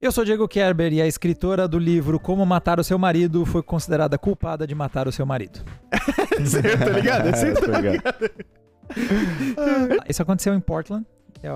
[0.00, 3.62] Eu sou Diego Kerber e a escritora do livro Como Matar o Seu Marido foi
[3.62, 5.60] considerada culpada de matar o seu marido.
[6.38, 7.30] Você tá ligado?
[7.34, 8.16] Você É, tá ligado.
[8.20, 10.04] ligado?
[10.08, 11.04] Isso aconteceu em Portland.
[11.42, 11.48] É,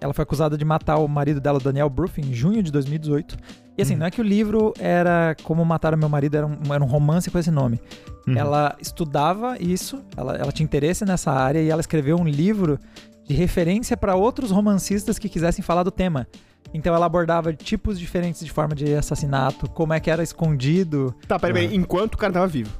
[0.00, 3.36] Ela foi acusada de matar o marido dela, Daniel Bruff, em junho de 2018.
[3.78, 4.00] E assim, Uhum.
[4.00, 6.86] não é que o livro era Como Matar o Meu Marido, era um, era um
[6.86, 7.78] romance com esse nome.
[8.26, 8.36] Uhum.
[8.36, 12.78] Ela estudava isso, ela, ela tinha interesse nessa área e ela escreveu um livro
[13.24, 16.26] de referência para outros romancistas que quisessem falar do tema.
[16.74, 21.38] Então ela abordava tipos diferentes de forma de assassinato, como é que era escondido, Tá,
[21.38, 21.76] peraí, peraí.
[21.76, 22.70] Enquanto o cara tava vivo.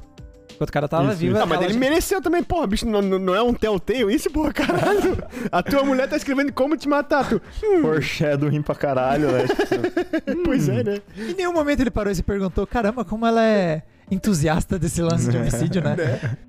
[0.53, 1.33] enquanto o cara tava Isso, vivo.
[1.33, 1.43] isso.
[1.43, 4.29] Ah, mas ela ele já- mereceu também, porra, bicho, não, não é um telltale isso,
[4.31, 5.17] porra, caralho.
[5.51, 7.41] A tua mulher tá escrevendo como te matar, tu.
[7.81, 9.45] Foreshadowing pra caralho, né?
[10.45, 11.01] Pois é, né?
[11.17, 15.29] Em nenhum momento ele parou e se perguntou, caramba, como ela é entusiasta desse lance
[15.29, 15.95] de homicídio, né?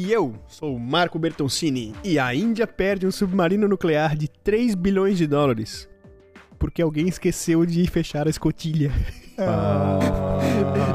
[0.00, 4.76] E eu sou o Marco Bertoncini e a Índia perde um submarino nuclear de 3
[4.76, 5.88] bilhões de dólares.
[6.58, 8.90] Porque alguém esqueceu de fechar a escotilha.
[9.38, 9.98] Ah.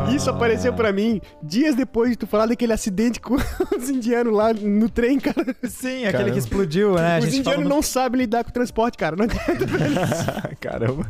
[0.13, 4.53] Isso apareceu pra mim dias depois de tu falar daquele acidente com os indianos lá
[4.53, 5.55] no trem, cara.
[5.63, 6.31] Sim, aquele Caramba.
[6.31, 7.19] que explodiu, né?
[7.19, 9.15] Os indianos no- não sabem lidar com o transporte, cara.
[9.15, 10.55] Não adianta.
[10.59, 11.09] Caramba.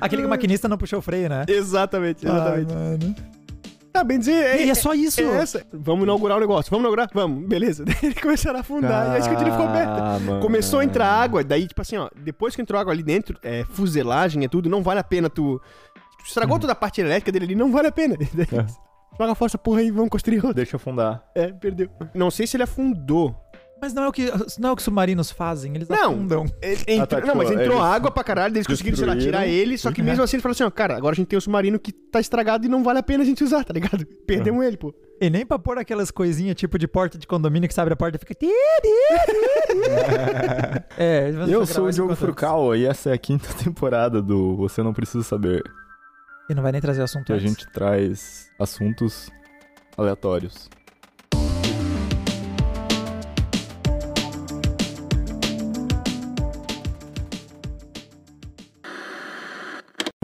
[0.00, 1.44] Aquele que o maquinista não puxou o freio, né?
[1.48, 2.72] exatamente, exatamente.
[2.72, 3.14] Ai, mano.
[3.94, 4.60] Tá bem dizer.
[4.60, 5.20] E é só isso.
[5.20, 5.64] é essa.
[5.72, 6.68] Vamos inaugurar o negócio.
[6.68, 7.08] Vamos inaugurar?
[7.14, 7.46] Vamos.
[7.46, 7.84] Beleza.
[7.86, 9.92] Daí eles começaram a afundar e a escotilha ficou aberta.
[10.02, 10.40] Ah, mano.
[10.40, 13.62] Começou a entrar água, daí, tipo assim, ó, depois que entrou água ali dentro, é,
[13.70, 15.60] fuselagem, é tudo, não vale a pena tu.
[16.18, 18.16] tu estragou toda a parte elétrica dele ali, não vale a pena.
[18.34, 18.66] Daí, É.
[19.16, 20.54] Joga fora essa porra aí, vamos construir outra.
[20.54, 21.22] Deixa afundar.
[21.32, 21.88] É, perdeu.
[22.12, 23.32] Não sei se ele afundou.
[23.84, 26.12] Mas não é o que, não é o que submarinos fazem, eles Não.
[26.12, 26.46] afundam.
[26.62, 29.14] Entrou- Ah, tá, não, mas tipo, entrou eles água pra caralho, eles conseguiram, sei lá,
[29.14, 31.36] tirar ele, só que mesmo assim eles falaram assim, ó, cara, agora a gente tem
[31.36, 34.06] um submarino que tá estragado e não vale a pena a gente usar, tá ligado?
[34.26, 34.94] Perdemos ele, pô.
[35.20, 37.96] E nem pra pôr aquelas coisinhas tipo de porta de condomínio que você abre a
[37.96, 38.34] porta e fica.
[40.96, 44.94] é, Eu sou o Diogo Frucal e essa é a quinta temporada do Você Não
[44.94, 45.62] Precisa Saber.
[46.48, 49.30] E não vai nem trazer o assunto Que a gente traz assuntos
[49.96, 50.68] aleatórios.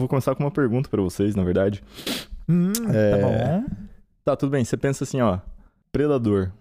[0.01, 1.83] Vou começar com uma pergunta pra vocês, na verdade.
[2.49, 3.11] Hum, É.
[3.11, 3.65] Tá bom.
[4.25, 4.63] Tá, tudo bem.
[4.65, 5.39] Você pensa assim, ó.
[5.91, 6.51] Predador.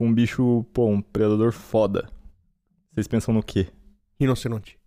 [0.00, 2.08] Um bicho, pô, um predador foda.
[2.94, 3.66] Vocês pensam no quê?
[4.18, 4.78] Rinoceronte.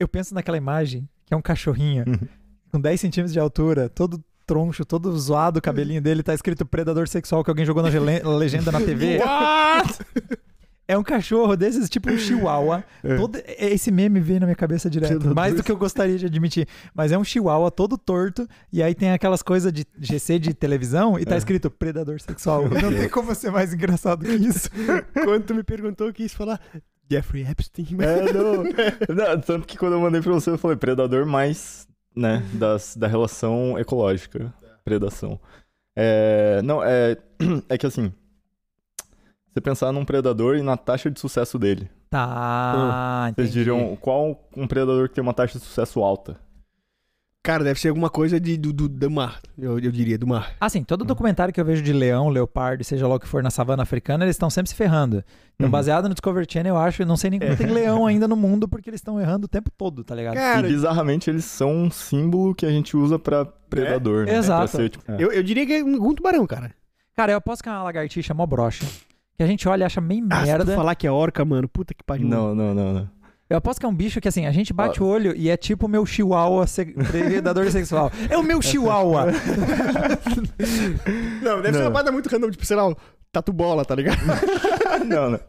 [0.00, 2.28] Eu penso naquela imagem que é um cachorrinho Uhum.
[2.72, 7.08] com 10 centímetros de altura, todo troncho, todo zoado o cabelinho dele, tá escrito predador
[7.08, 7.88] sexual que alguém jogou na
[8.38, 9.18] legenda na TV.
[10.86, 12.84] É um cachorro desses, tipo um chihuahua.
[13.02, 13.16] É.
[13.16, 15.34] Todo, esse meme veio na minha cabeça direto.
[15.34, 16.66] Mais do que eu gostaria de admitir.
[16.94, 18.48] Mas é um chihuahua todo torto.
[18.72, 21.38] E aí tem aquelas coisas de GC de televisão e tá É.
[21.38, 22.68] escrito predador sexual.
[22.68, 24.70] Não tem como ser mais engraçado que isso.
[25.24, 26.58] Quando tu me perguntou, eu quis falar
[27.10, 27.86] Jeffrey Epstein.
[28.00, 28.62] É, não.
[29.34, 33.06] Não, Tanto que quando eu mandei pra você, eu falei predador mais, né, das, da
[33.06, 34.52] relação ecológica.
[34.84, 35.38] Predação.
[35.96, 37.16] É, não, é,
[37.68, 38.12] é que assim,
[39.54, 41.88] você pensar num predador e na taxa de sucesso dele.
[42.10, 43.52] Tá, Vocês entendi.
[43.52, 46.36] diriam qual um predador que tem uma taxa de sucesso alta?
[47.42, 49.38] Cara, deve ser alguma coisa de, do, do, do mar.
[49.58, 50.54] Eu, eu diria, do mar.
[50.58, 53.50] Assim, todo documentário que eu vejo de leão, leopardo, seja lá o que for na
[53.50, 55.22] savana africana, eles estão sempre se ferrando.
[55.54, 55.70] Então, Uhum.
[55.70, 58.34] baseado no Discovery Channel, eu acho, eu não sei nem como tem leão ainda no
[58.34, 60.34] mundo, porque eles estão errando o tempo todo, tá ligado?
[60.36, 64.36] Cara, e bizarramente eles são um símbolo que a gente usa pra predador, né?
[64.36, 64.70] Exato.
[64.70, 65.16] Pra ser, tipo, é.
[65.22, 66.72] eu, eu diria que é um tubarão, cara.
[67.14, 68.86] Cara, eu aposto que é uma lagartixa mó broxa.
[69.36, 70.74] Que a gente olha e acha meio Ah, se tu merda.
[70.74, 72.26] falar que é orca, mano, puta que pariu.
[72.28, 73.10] Não, não, não, não.
[73.50, 75.56] Eu aposto que é um bicho que, assim, a gente bate o olho e é
[75.56, 76.84] tipo o meu chihuahua se...
[76.86, 78.10] predador sexual.
[78.30, 79.26] É o meu chihuahua!
[81.42, 81.86] Não, deve ser Não.
[81.86, 82.94] uma parada muito random, tipo, sei lá,
[83.32, 84.18] tatu bola, tá ligado?
[85.06, 85.40] não, não.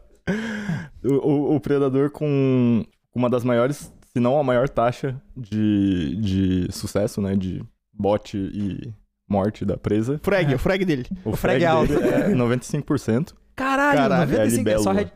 [1.04, 6.72] O, o- o predador com uma das maiores, se não a maior taxa de, de
[6.72, 7.34] sucesso, né?
[7.34, 8.92] De bote e
[9.28, 10.20] morte da presa.
[10.22, 10.56] Frag, É.
[10.56, 11.06] o frag dele.
[11.24, 11.94] O, frag é alto.
[11.94, 13.32] dele é 95%.
[13.56, 14.92] Caralho, Caralho, 95 é só...
[14.92, 14.92] libélula.
[14.92, 15.10] red-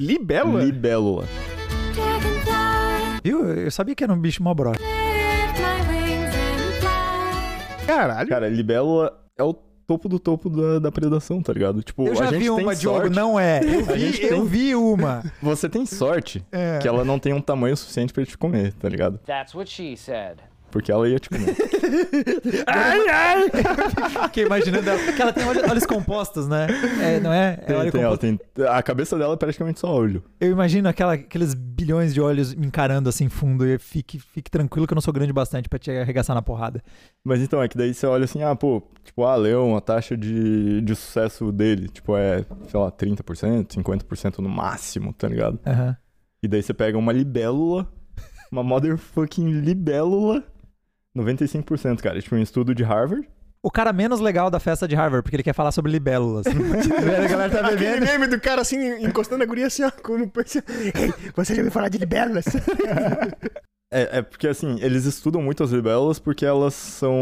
[0.00, 0.64] Libélula?
[0.64, 1.24] Libélula.
[3.24, 3.44] Viu?
[3.54, 4.80] Eu sabia que era um bicho mó broxa.
[7.86, 8.28] Caralho.
[8.28, 9.54] Cara, libélula é o
[9.86, 11.82] topo do topo da, da predação, tá ligado?
[11.82, 13.14] Tipo, Eu a já gente vi tem uma, Diogo, sorte.
[13.16, 13.60] não é.
[13.62, 15.22] Eu vi, eu tem- vi uma.
[15.40, 16.78] Você tem sorte É.
[16.78, 19.18] que ela não tem um tamanho suficiente pra te comer, tá ligado?
[19.18, 20.38] That's what she said.
[20.72, 21.54] Porque ela ia te comer.
[22.66, 23.50] Ai, ai.
[24.24, 25.12] Fiquei imaginando ela.
[25.12, 26.66] Que ela tem olhos, compostos, né?
[27.00, 27.58] É, não é?
[27.60, 30.24] É Tem- olho tem- ela tem- a cabeça dela é praticamente só olho.
[30.40, 33.66] Eu imagino aquela, aqueles bilhões de olhos me encarando assim fundo.
[33.66, 36.82] E fique, fique tranquilo que eu não sou grande bastante pra te arregaçar na porrada.
[37.22, 40.16] Mas então, é que daí você olha assim, ah, pô, tipo, ah, leão, a taxa
[40.16, 45.60] de, de sucesso dele, tipo, é, sei lá, 30%, 50% no máximo, tá ligado?
[45.66, 45.94] Aham.
[46.42, 47.86] E daí você pega uma libélula,
[48.50, 50.42] uma motherfucking libélula,
[51.16, 52.20] 95%, cara.
[52.20, 53.28] Tipo, um estudo de Harvard.
[53.64, 56.46] O cara menos legal da festa de Harvard, porque ele quer falar sobre libélulas.
[56.50, 58.06] a galera tá Aquele bebendo.
[58.06, 60.64] meme do cara assim, encostando a guria assim, ó, como pensa.
[60.68, 62.44] Ei, você já ouviu falar de libélulas?
[63.94, 67.12] É, é porque, assim, eles estudam muito as libélulas porque elas são...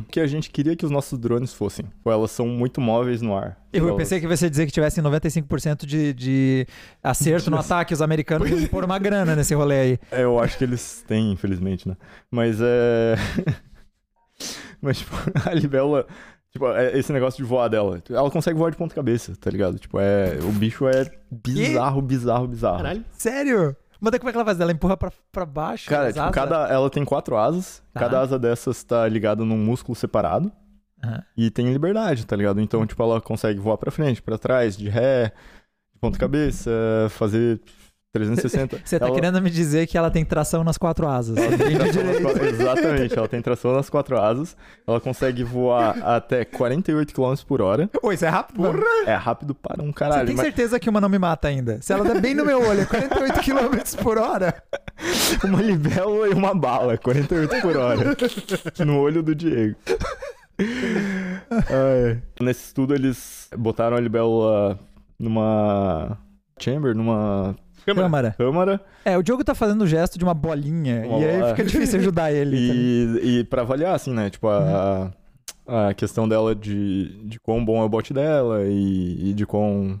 [0.00, 1.84] o que a gente queria que os nossos drones fossem.
[2.02, 3.58] Ou elas são muito móveis no ar.
[3.70, 6.66] Eu Elas- pensei que você ia dizer que tivesse 95% de, de
[7.02, 7.92] acerto no ataque.
[7.92, 9.98] Os americanos iam pôr uma grana nesse rolê aí.
[10.10, 11.96] É, eu acho que eles têm, infelizmente, né?
[12.30, 13.16] Mas é.
[14.80, 15.14] Mas, tipo,
[15.44, 16.06] a libélula.
[16.50, 18.02] Tipo, é esse negócio de voar dela.
[18.08, 19.78] Ela consegue voar de ponta cabeça, tá ligado?
[19.78, 20.38] Tipo, é.
[20.42, 22.76] O bicho é bizarro, bizarro, bizarro.
[22.78, 23.04] Caralho.
[23.12, 23.76] Sério?
[24.00, 24.60] Mas daí como é que ela faz?
[24.60, 25.88] Ela empurra pra, pra baixo?
[25.88, 26.34] Cara, tipo, asas?
[26.34, 26.68] cada.
[26.68, 27.82] Ela tem quatro asas.
[27.92, 28.00] Tá.
[28.00, 30.52] Cada asa dessas tá ligada num músculo separado.
[31.02, 31.22] Aham.
[31.36, 32.60] E tem liberdade, tá ligado?
[32.60, 35.32] Então, tipo, ela consegue voar pra frente, pra trás, de ré,
[35.92, 36.70] de ponta cabeça,
[37.10, 37.60] fazer
[38.16, 38.80] 360.
[38.84, 41.36] Você tá Ela- querendo me dizer que ela tem tração nas quatro asas.
[41.36, 44.56] Ela tem tração nas quatro- Exatamente, ela tem tração nas quatro asas.
[44.86, 47.88] Ela consegue voar até 48 km por hora.
[47.88, 48.60] Pô, isso é rápido.
[48.62, 48.82] mano.
[49.06, 50.26] É rápido para um Você caralho.
[50.26, 51.78] tem mas certeza que uma não me mata ainda?
[51.82, 54.62] Se ela der bem no meu olho, é 48 km por hora.
[55.44, 58.16] uma libélula e uma bala, 48 por hora.
[58.84, 59.76] no olho do Diego.
[61.50, 62.22] Ai.
[62.40, 64.78] Nesse estudo, eles botaram a libélula
[65.18, 66.16] numa
[66.58, 67.54] chamber, numa
[67.94, 68.34] Câmara.
[68.36, 68.80] câmara.
[69.04, 71.06] É, o Diogo tá fazendo o gesto de uma bolinha.
[71.06, 71.50] Uma e aí bola.
[71.50, 72.56] fica difícil ajudar ele.
[73.22, 74.28] E, e pra avaliar, assim, né?
[74.28, 75.12] Tipo, a,
[75.66, 80.00] a questão dela de, de quão bom é o bot dela e, e de quão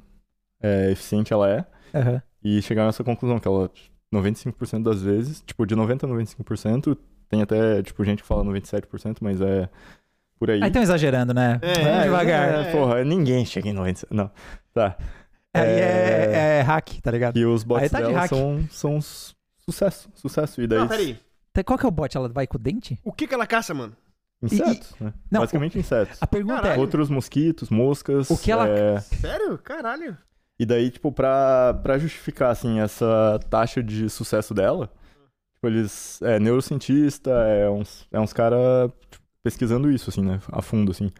[0.60, 1.64] é, eficiente ela é.
[1.94, 2.22] Aham.
[2.42, 3.70] E chegaram nessa conclusão que ela,
[4.12, 6.96] 95% das vezes, tipo, de 90% a 95%,
[7.28, 9.68] tem até, tipo, gente que fala 97%, mas é
[10.38, 10.62] por aí.
[10.62, 11.58] Aí estão exagerando, né?
[11.62, 12.66] É, é, devagar.
[12.66, 14.06] É, porra, ninguém chega em 97%.
[14.10, 14.30] Não,
[14.72, 14.96] tá.
[15.62, 16.58] Aí é, É.
[16.58, 17.36] é hack, tá ligado?
[17.36, 18.28] E os Aí bots tá de dela hack.
[18.28, 20.60] são, são su- sucesso, sucesso.
[20.62, 21.18] E daí, Não, peraí.
[21.52, 22.16] Tá, Qual que é o bot?
[22.16, 22.98] Ela vai com o dente?
[23.04, 23.96] O que que ela caça, mano?
[24.42, 25.14] insetos, né?
[25.30, 26.18] Não, Basicamente insetos.
[26.20, 26.78] A pergunta Caralho.
[26.78, 26.80] é...
[26.80, 28.28] Outros mosquitos, moscas.
[28.30, 29.56] O que ela- é, Sério?
[29.58, 30.16] Caralho.
[30.58, 34.90] E daí, tipo, pra, pra justificar, assim, essa taxa de sucesso dela,
[35.54, 36.20] tipo, eles...
[36.22, 38.90] É neurocientista, é uns, é uns caras
[39.42, 40.38] pesquisando isso, assim, né?
[40.52, 41.10] A fundo, assim.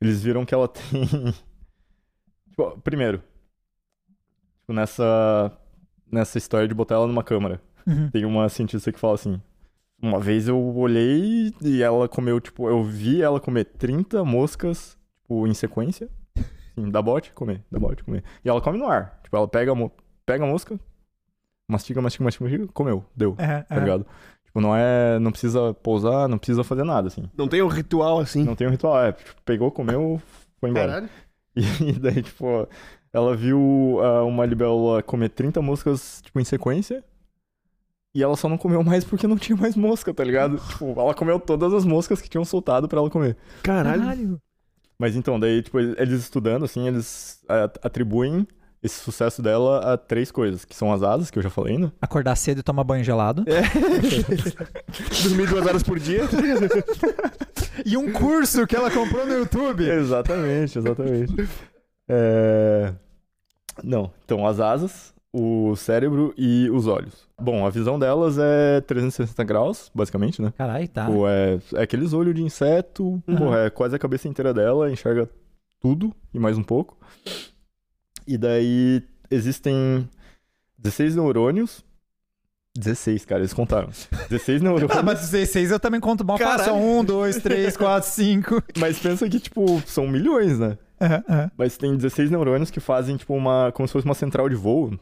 [0.00, 1.06] Eles viram que ela tem...
[2.50, 3.22] tipo, primeiro,
[4.68, 5.50] tipo, nessa,
[6.10, 8.10] nessa história de botar ela numa câmara, Uhum.
[8.10, 9.40] tem uma cientista que fala assim...
[10.00, 15.44] Uma vez eu olhei e ela comeu, tipo, eu vi ela comer 30 moscas, tipo,
[15.44, 16.08] em sequência.
[16.76, 18.22] Sim, dá bote, comer, dá bote, comer.
[18.44, 19.18] E ela come no ar.
[19.24, 19.90] Tipo, ela pega a, mo-
[20.24, 20.78] pega a mosca,
[21.68, 24.06] mastiga, mastiga, mastiga, mastiga, comeu, deu, Aham, tá ligado?
[24.44, 27.28] Tipo, não é, não precisa pousar, não precisa fazer nada, assim.
[27.36, 28.44] Não tem um ritual assim.
[28.44, 30.22] Não tem um ritual, é, tipo, pegou, comeu,
[30.60, 30.86] foi embora.
[30.92, 31.08] Caralho.
[31.84, 32.68] E daí, tipo,
[33.12, 37.04] ela viu ah, uma libélula comer 30 moscas, tipo, em sequência.
[38.14, 40.56] E ela só não comeu mais porque não tinha mais mosca, tá ligado?
[40.68, 43.36] tipo, ela comeu todas as moscas que tinham soltado pra ela comer.
[43.62, 44.00] Caralho.
[44.00, 44.42] Caralho.
[44.98, 47.40] Mas então, daí, tipo, eles estudando, assim, eles
[47.82, 48.46] atribuem
[48.82, 51.92] esse sucesso dela a três coisas, que são as asas, que eu já falei, né?
[52.00, 53.44] Acordar cedo e tomar banho gelado.
[53.46, 53.62] É.
[55.22, 56.22] Dormir duas horas por dia.
[57.86, 59.88] E um curso que ela comprou no YouTube.
[59.88, 61.48] exatamente, exatamente.
[62.08, 62.92] É...
[63.82, 67.26] Não, então, as asas, o cérebro e os olhos.
[67.40, 70.52] Bom, a visão delas é 360 graus, basicamente, né?
[70.56, 71.06] Caralho, tá.
[71.06, 73.36] Pô, é, é aqueles olhos de inseto, Uhum.
[73.36, 75.28] porra, é quase a cabeça inteira dela, enxerga
[75.80, 76.96] tudo e mais um pouco.
[78.26, 80.08] E daí existem
[80.78, 81.84] 16 neurônios.
[82.76, 83.88] 16, cara, eles contaram.
[84.28, 84.90] 16 neurônios.
[84.96, 86.74] Ah, mas 16 eu também conto mal fácil.
[86.74, 88.62] 1, 2, 3, 4, 5.
[88.78, 90.76] Mas pensa que, tipo, são milhões, né?
[91.56, 93.70] Mas tem 16 neurônios que fazem, tipo, uma.
[93.72, 94.98] como se fosse uma central de voo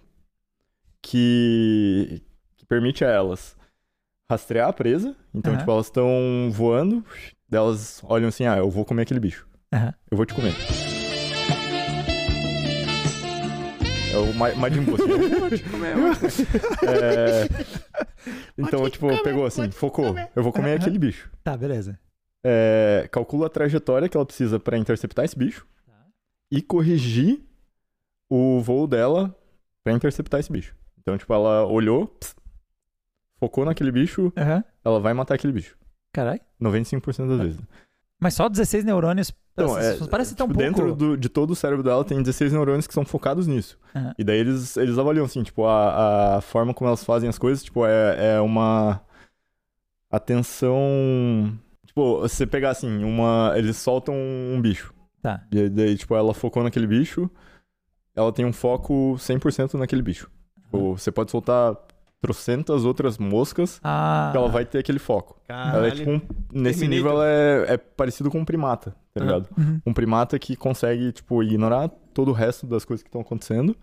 [1.03, 2.23] que.
[2.57, 3.57] que permite a elas
[4.31, 5.15] rastrear a presa.
[5.35, 5.59] Então, Aham.
[5.61, 7.05] tipo, elas estão voando,
[7.50, 9.47] elas olham assim, ah, eu vou comer aquele bicho.
[10.11, 10.55] Eu vou te comer.
[14.12, 15.62] É o Ma- Majin Buu, assim.
[15.71, 15.95] Comer.
[16.88, 17.49] É,
[18.57, 20.15] Então, tipo, pegou assim, focou.
[20.35, 21.31] Eu vou comer aquele bicho.
[21.45, 21.99] Tá, beleza.
[22.45, 25.67] É, calcula a trajetória que ela precisa pra interceptar esse bicho
[26.50, 27.43] e corrigir
[28.31, 29.35] o voo dela
[29.85, 30.75] pra interceptar esse bicho.
[31.00, 32.35] Então, tipo, ela olhou, pss,
[33.38, 34.65] focou naquele bicho, Aham.
[34.85, 35.76] ela vai matar aquele bicho.
[36.12, 36.41] Caralho.
[36.61, 37.61] 95% das vezes.
[38.19, 39.31] Mas só 16 neurônios.
[39.53, 40.75] Então, parece, é, parece tão tipo, pouco.
[40.75, 43.79] Dentro do- de todo o cérebro dela tem 16 neurônios que são focados nisso.
[43.95, 44.15] Aham.
[44.19, 47.62] E daí eles, eles avaliam, assim, tipo, a, a forma como elas fazem as coisas,
[47.62, 49.03] tipo, é, é uma
[50.11, 51.57] atenção...
[51.87, 53.53] Tipo, você pegar, assim, uma...
[53.57, 54.93] Eles soltam um bicho.
[55.26, 55.42] Tá.
[55.50, 57.28] E daí, tipo, ela focou naquele bicho,
[58.14, 60.30] ela tem um foco 100% naquele bicho.
[60.54, 61.75] Tipo, Tipo, você pode soltar
[62.21, 64.28] trocentas outras moscas Ah.
[64.33, 65.40] que ela vai ter aquele foco.
[65.49, 65.95] Ela é Caralho.
[65.97, 66.21] tipo um,
[66.52, 66.88] Nesse Terminator.
[66.88, 69.49] nível, ela é, é parecido com um primata, tá ligado?
[69.56, 69.80] Uhum.
[69.87, 73.76] Um primata que consegue, tipo, ignorar todo o resto das coisas que estão acontecendo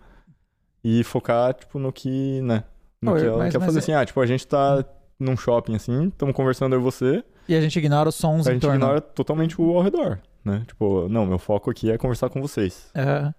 [0.82, 2.64] e focar, tipo, no que, né?
[3.00, 3.92] No Pô, que ela mas- quer mas fazer é- assim.
[3.92, 4.84] Ah, tipo, a gente tá
[5.18, 8.50] num shopping, assim, estamos conversando eu e você, E a gente ignora os sons a
[8.50, 8.76] em gente torno.
[8.76, 10.64] ignora totalmente o ao redor, né?
[10.66, 12.90] Tipo, não, meu foco aqui é conversar com vocês.
[12.94, 13.32] É.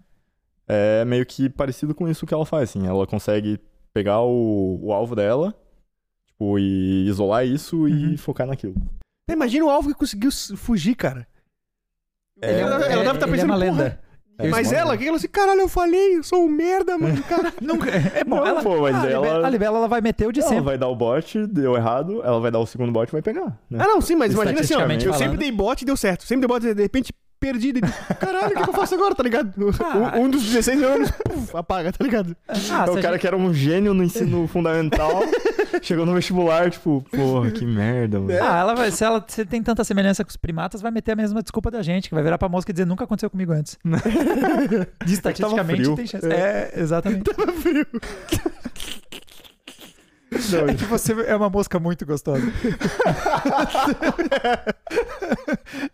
[0.67, 2.87] É meio que parecido com isso que ela faz, assim.
[2.87, 3.59] Ela consegue
[3.93, 5.53] pegar o, o alvo dela,
[6.27, 8.17] tipo, e isolar isso e Uhum.
[8.17, 8.75] focar naquilo.
[9.29, 11.27] Imagina o alvo que conseguiu fugir, cara.
[12.41, 14.01] É, ela, ela É, deve estar ele é pensando, uma porra, lenda.
[14.37, 17.21] É, mas ela, o que ela assim, caralho, eu falei, eu sou um merda, mano,
[17.23, 17.53] cara.
[17.61, 17.89] Nunca.
[17.89, 18.35] É bom.
[18.35, 20.65] Não, ela, pô, mas a, ela- a Libela ela vai meter o de Ela sempre.
[20.65, 23.57] vai dar o bot, deu errado, ela vai dar o segundo bot e vai pegar,
[23.69, 23.79] né?
[23.81, 26.23] Ah, não, sim, mas imagina assim, ó, eu sempre dei bot e deu certo.
[26.25, 27.71] Sempre dei bot e de repente perdi.
[27.73, 27.81] de-
[28.19, 29.53] Caralho, o que, que eu faço agora, tá ligado?
[29.79, 30.17] Ah.
[30.17, 32.35] Um, um dos 16 anos, puf, apaga, tá ligado?
[32.47, 35.21] Ah, É o cara gente- que era um gênio no ensino fundamental,
[35.81, 38.33] chegou no vestibular, tipo, porra, que merda, mano.
[38.41, 41.15] Ah, ela vai, se ela se tem tanta semelhança com os primatas, vai meter a
[41.15, 43.77] mesma desculpa da gente, que vai virar pra mosca e dizer nunca aconteceu comigo antes.
[45.05, 46.27] De estatisticamente tem chance.
[46.31, 47.23] É, exatamente.
[47.61, 47.87] Frio.
[50.69, 52.41] É que você é uma mosca muito gostosa.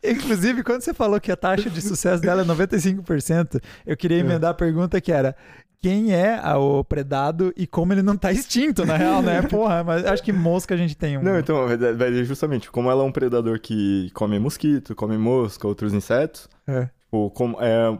[0.04, 4.52] Inclusive, quando você falou que a taxa de sucesso dela é 95%, eu queria emendar
[4.52, 5.36] a pergunta que era
[5.82, 9.42] quem é a- o predado e como ele não tá extinto, na real, né?
[9.50, 11.24] Porra, mas acho que mosca a gente tem um.
[11.24, 11.66] Não, então,
[11.98, 16.86] vai- justamente, como ela é um predador que come mosquito, come mosca, outros insetos, É.
[17.04, 18.00] tipo, como, é,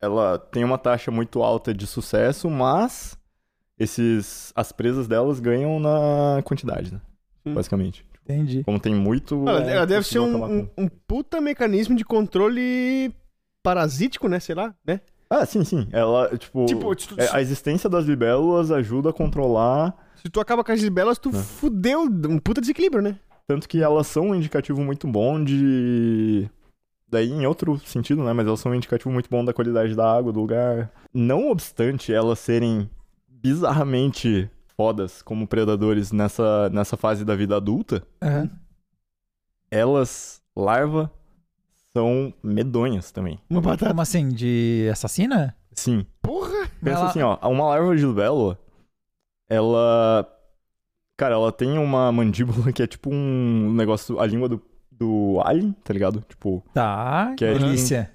[0.00, 3.16] ela tem uma taxa muito alta de sucesso, mas
[3.78, 7.00] esses, as presas delas ganham na quantidade, né?
[7.44, 7.54] Hum.
[7.54, 8.04] Basicamente.
[8.24, 8.64] Entendi.
[8.64, 9.48] Como tem muito.
[9.48, 13.14] Ela, é ela deve ser um, um, um puta mecanismo de controle
[13.62, 14.40] parasítico, né?
[14.40, 15.00] Sei lá, né?
[15.28, 15.88] Ah, sim, sim.
[15.92, 16.66] Ela, tipo.
[16.66, 19.94] Tipo, se tu, é, a existência das libélulas ajuda a controlar.
[20.22, 21.32] se tu acaba com as libelas, tu É.
[21.32, 23.18] fudeu um puta desequilíbrio, né?
[23.46, 26.48] Tanto que elas são um indicativo muito bom de.
[27.08, 28.32] Daí, em outro sentido, né?
[28.32, 30.90] Mas elas são um indicativo muito bom da qualidade da água, do lugar.
[31.14, 32.90] Não obstante elas serem
[33.28, 38.50] bizarramente fodas como predadores nessa, nessa fase da vida adulta, Aham.
[39.70, 41.10] elas, larva,
[41.96, 43.38] são medonhas também.
[43.48, 43.88] Uma batata.
[43.88, 44.28] Como assim?
[44.28, 45.56] De assassina?
[45.72, 46.04] Sim.
[46.20, 46.68] Porra!
[46.82, 48.58] Pensa Ela- assim, ó, uma larva de libélula,
[49.48, 50.28] ela.
[51.16, 55.72] Cara, ela tem uma mandíbula que é tipo um negócio, a língua do, do alien,
[55.82, 56.22] tá ligado?
[56.28, 58.10] Tipo, Tá, Que é delícia.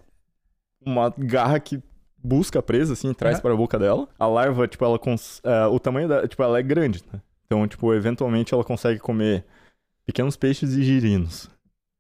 [0.86, 1.82] uma garra que
[2.24, 3.42] busca presa, assim, e traz Aham.
[3.42, 4.08] para a boca dela.
[4.20, 5.42] A larva, tipo, ela cons...
[5.44, 7.20] é, o tamanho da, tipo, ela é grande, né?
[7.48, 9.44] Então, tipo, eventualmente ela consegue comer
[10.06, 11.50] pequenos peixes e girinos.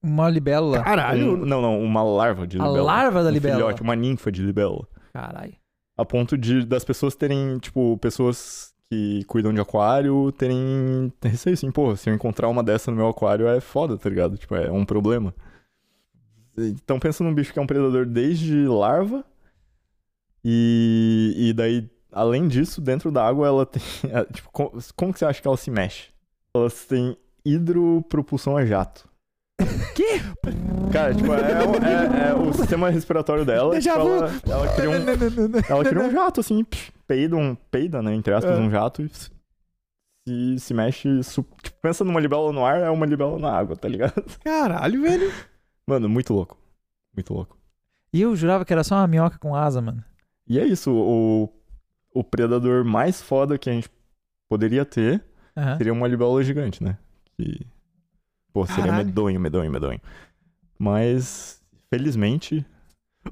[0.03, 0.83] Uma libélula.
[0.83, 1.33] Caralho!
[1.33, 2.81] Um- não, não, uma larva de A libélula.
[2.83, 3.59] larva da um libélula.
[3.61, 4.87] filhote, uma ninfa de libélula.
[5.13, 5.53] Caralho.
[5.97, 11.71] A ponto de das pessoas terem, tipo, pessoas que cuidam de aquário terem receio assim,
[11.71, 14.37] pô, se eu encontrar uma dessa no meu aquário é foda, tá ligado?
[14.37, 15.33] Tipo, é um problema.
[16.57, 19.23] Então pensa num bicho que é um predador desde larva
[20.43, 23.81] e, e daí, além disso, dentro da água ela tem,
[24.33, 26.09] tipo, como, como que você acha que ela se mexe?
[26.55, 27.15] Elas têm
[27.45, 29.07] hidropropulsão a jato.
[29.95, 30.19] Quê?
[30.91, 33.79] Cara, tipo, é, o- é- é o sistema respiratório dela.
[33.79, 34.93] Tipo, ela, ela cria um,
[35.69, 36.65] ela cria um jato, assim,
[37.07, 38.61] peida, um, peida, né, entre aspas, É.
[38.61, 39.09] um jato e
[40.27, 41.23] se, se mexe.
[41.23, 44.23] su- Tipo, pensa numa libélula no ar, é uma libélula na água, tá ligado?
[44.43, 45.31] Caralho, velho.
[45.87, 46.57] Mano, muito louco.
[47.15, 47.57] Muito louco.
[48.13, 50.03] E eu jurava que era só uma minhoca com asa, mano.
[50.47, 51.49] E é isso, o,
[52.13, 53.89] o predador mais foda que a gente
[54.49, 55.23] poderia ter
[55.55, 55.77] Aham.
[55.77, 56.97] seria uma libélula gigante, né?
[57.37, 57.65] Que,
[58.53, 59.05] pô, seria Caralho.
[59.05, 59.99] medonho, medonho, medonho.
[60.79, 62.65] Mas, felizmente,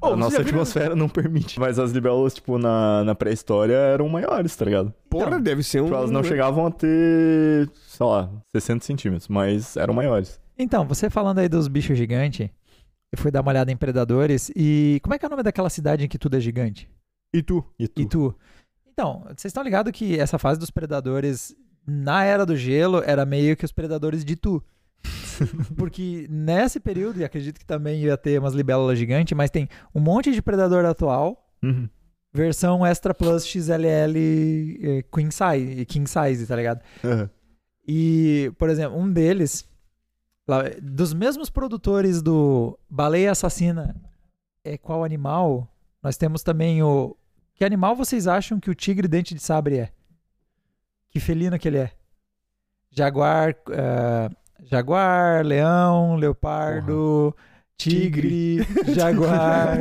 [0.01, 1.59] Ô, a nossa já viu- atmosfera não permite.
[1.59, 4.93] Mas as libélulas, tipo, na, na pré-história eram maiores, tá ligado?
[5.09, 5.85] Porra, Então, deve ser um.
[5.85, 10.39] Tipo, elas não chegavam a ter, sei lá, 60 centímetros, mas eram maiores.
[10.57, 12.49] Então, você falando aí dos bichos gigantes,
[13.11, 15.69] eu fui dar uma olhada em predadores e como é que é o nome daquela
[15.69, 16.87] cidade em que tudo é gigante?
[17.33, 17.65] E tu?
[17.79, 18.01] E tu?
[18.01, 18.35] Itu.
[18.91, 21.55] Então, vocês estão ligados que essa fase dos predadores
[21.87, 24.61] na era do gelo era meio que os predadores de Tu.
[25.77, 29.99] Porque nesse período, e acredito que também ia ter umas libélulas gigantes, mas tem um
[29.99, 31.89] monte de predador atual, Uhum.
[32.33, 36.81] versão Extra Plus XLL eh, Queen Size, King Size, tá ligado?
[37.03, 37.29] Aham.
[37.87, 39.67] E, por exemplo, um deles,
[40.81, 43.95] dos mesmos produtores do Baleia Assassina,
[44.63, 45.67] é qual animal?
[46.03, 47.15] Nós temos também o.
[47.55, 49.89] Que animal vocês acham que o tigre dente de sabre é?
[51.09, 51.91] Que felino que ele é?
[52.91, 54.29] Jaguar, eh,
[54.65, 57.35] jaguar, leão, leopardo,
[57.77, 58.57] tigre,
[58.93, 59.77] jaguar,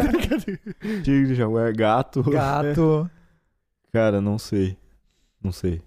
[1.02, 2.22] Tigre, jaguar, gato.
[2.22, 3.10] gato.
[3.92, 4.76] Cara, não sei.
[5.42, 5.80] Não sei.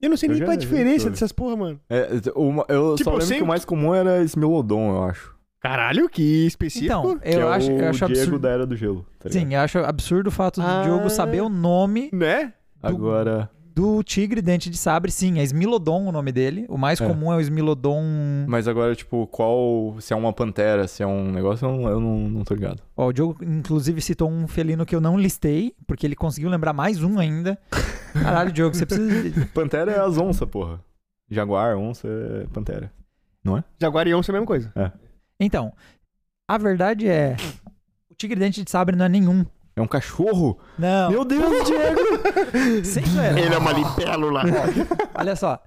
[0.00, 1.80] Eu não sei Eu nem qual é a diferença dessas porra, mano.
[1.88, 5.34] É, uma- eu Tipo, só lembro sem- que o mais comum era Smilodon, eu acho.
[5.60, 6.84] Caralho, que específico.
[6.92, 8.38] Então, eu é acho, o eu acho Diego absurdo.
[8.38, 9.06] da Era do Gelo.
[9.18, 9.30] Tá?
[9.30, 10.82] Sim, eu acho absurdo o fato do Ah.
[10.84, 12.52] Diogo saber o nome né?
[12.82, 13.50] Agora.
[13.76, 15.12] Do tigre dente de sabre.
[15.12, 16.64] Sim, é Smilodon o nome dele.
[16.66, 17.06] O mais É.
[17.06, 18.02] comum é o Smilodon.
[18.48, 19.94] Mas agora, tipo, qual.
[20.00, 22.82] Se é uma pantera, se é um negócio, eu não, eu não, não tô ligado.
[22.96, 26.72] Ó, o Diogo, inclusive, citou um felino que eu não listei, porque ele conseguiu lembrar
[26.72, 27.58] mais um ainda.
[28.14, 29.46] Caralho, Diogo, você precisa.
[29.52, 30.80] Pantera é as onças, porra.
[31.30, 32.90] Jaguar, onça é pantera.
[33.80, 34.72] Jaguar e onça é a mesma coisa.
[35.38, 35.72] Então,
[36.48, 37.36] a verdade é.
[38.10, 39.44] O tigre dente de sabre não é nenhum.
[39.76, 40.58] É um cachorro?
[40.78, 41.10] Não.
[41.10, 42.82] Meu Deus, Diego!
[42.84, 43.38] Sem zoeira.
[43.38, 44.42] Ele é uma libélula.
[45.14, 45.62] Olha só.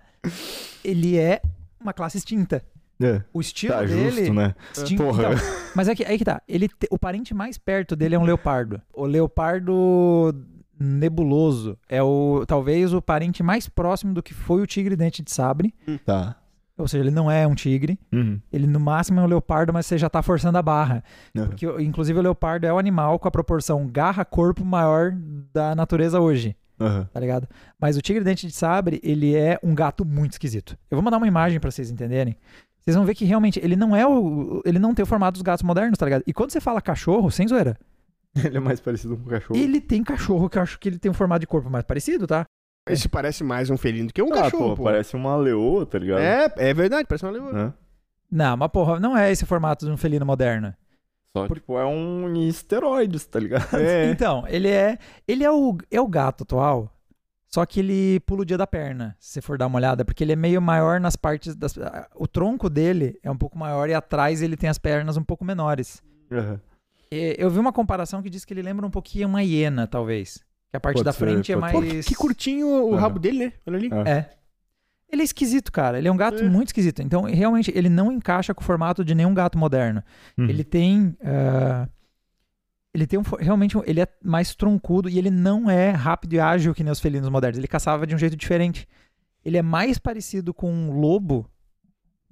[0.83, 1.39] Ele é
[1.79, 2.63] uma classe extinta.
[3.01, 4.09] É, O estilo tá dele.
[4.11, 4.55] justo, né?
[4.75, 5.33] extinto- Porra.
[5.33, 6.41] então, mas é que, aí que tá.
[6.49, 8.81] Ele te- o parente mais perto dele é um leopardo.
[8.93, 10.35] O leopardo
[10.77, 15.31] nebuloso é o talvez o parente mais próximo do que foi o tigre dente de
[15.31, 15.73] sabre.
[16.05, 16.35] Tá.
[16.79, 17.99] Ou seja, ele não é um tigre.
[18.11, 18.39] Uhum.
[18.51, 21.03] Ele no máximo é um leopardo, mas você já tá forçando a barra.
[21.35, 21.47] Uhum.
[21.47, 25.13] Porque, inclusive, o leopardo é o animal com a proporção garra-corpo maior
[25.53, 26.55] da natureza hoje.
[26.79, 27.03] Uhum.
[27.11, 27.45] tá ligado?
[27.77, 30.77] Mas o tigre dente de sabre, ele é um gato muito esquisito.
[30.89, 32.37] Eu vou mandar uma imagem pra vocês entenderem.
[32.79, 34.61] Vocês vão ver que realmente ele não é o.
[34.65, 36.23] Ele não tem o formato dos gatos modernos, tá ligado?
[36.25, 37.77] E quando você fala cachorro, sem zoeira,
[38.45, 39.59] Ele é mais parecido com um cachorro.
[39.59, 42.25] ele tem cachorro, que eu acho que ele tem um formato de corpo mais parecido,
[42.27, 42.45] tá?
[42.87, 44.83] Esse parece mais um felino do que um ah, cachorro, pô, pô.
[44.83, 46.19] parece uma leoa, tá ligado?
[46.19, 47.51] É, é verdade, parece uma leoa.
[47.55, 47.73] Hã?
[48.31, 50.73] Não, mas porra, não é esse formato de um felino moderno.
[51.35, 53.75] Só, tipo, é um esteroides, tá ligado?
[53.75, 54.09] É.
[54.11, 54.97] Então, ele é.
[55.27, 56.91] Ele é o, é o gato atual.
[57.47, 60.23] Só que ele pula o dia da perna, se você for dar uma olhada, porque
[60.23, 61.75] ele é meio maior nas partes das.
[62.15, 65.43] O tronco dele é um pouco maior e atrás ele tem as pernas um pouco
[65.43, 66.03] menores.
[66.29, 66.59] Uhum.
[67.09, 70.43] É, Eu vi uma comparação que diz que ele lembra um pouquinho uma hiena, talvez.
[70.71, 72.05] Que a parte Pode da ser, frente é pode Pô, mais.
[72.05, 73.53] que curtinho o rabo dele, né?
[73.67, 73.89] Olha ali.
[73.91, 74.03] Ah.
[74.09, 74.29] É.
[75.11, 75.97] Ele é esquisito, cara.
[75.97, 76.47] Ele é um gato É.
[76.47, 77.01] muito esquisito.
[77.01, 80.03] Então, realmente, ele não encaixa com o formato de nenhum gato moderno.
[80.37, 80.45] Uhum.
[80.47, 81.17] Ele tem.
[81.23, 81.87] ah,
[82.93, 83.23] ele tem um.
[83.39, 86.91] Realmente, um- ele é mais troncudo e ele não é rápido e ágil que nem
[86.91, 87.57] os felinos modernos.
[87.57, 88.87] Ele caçava de um jeito diferente.
[89.43, 91.49] Ele é mais parecido com um lobo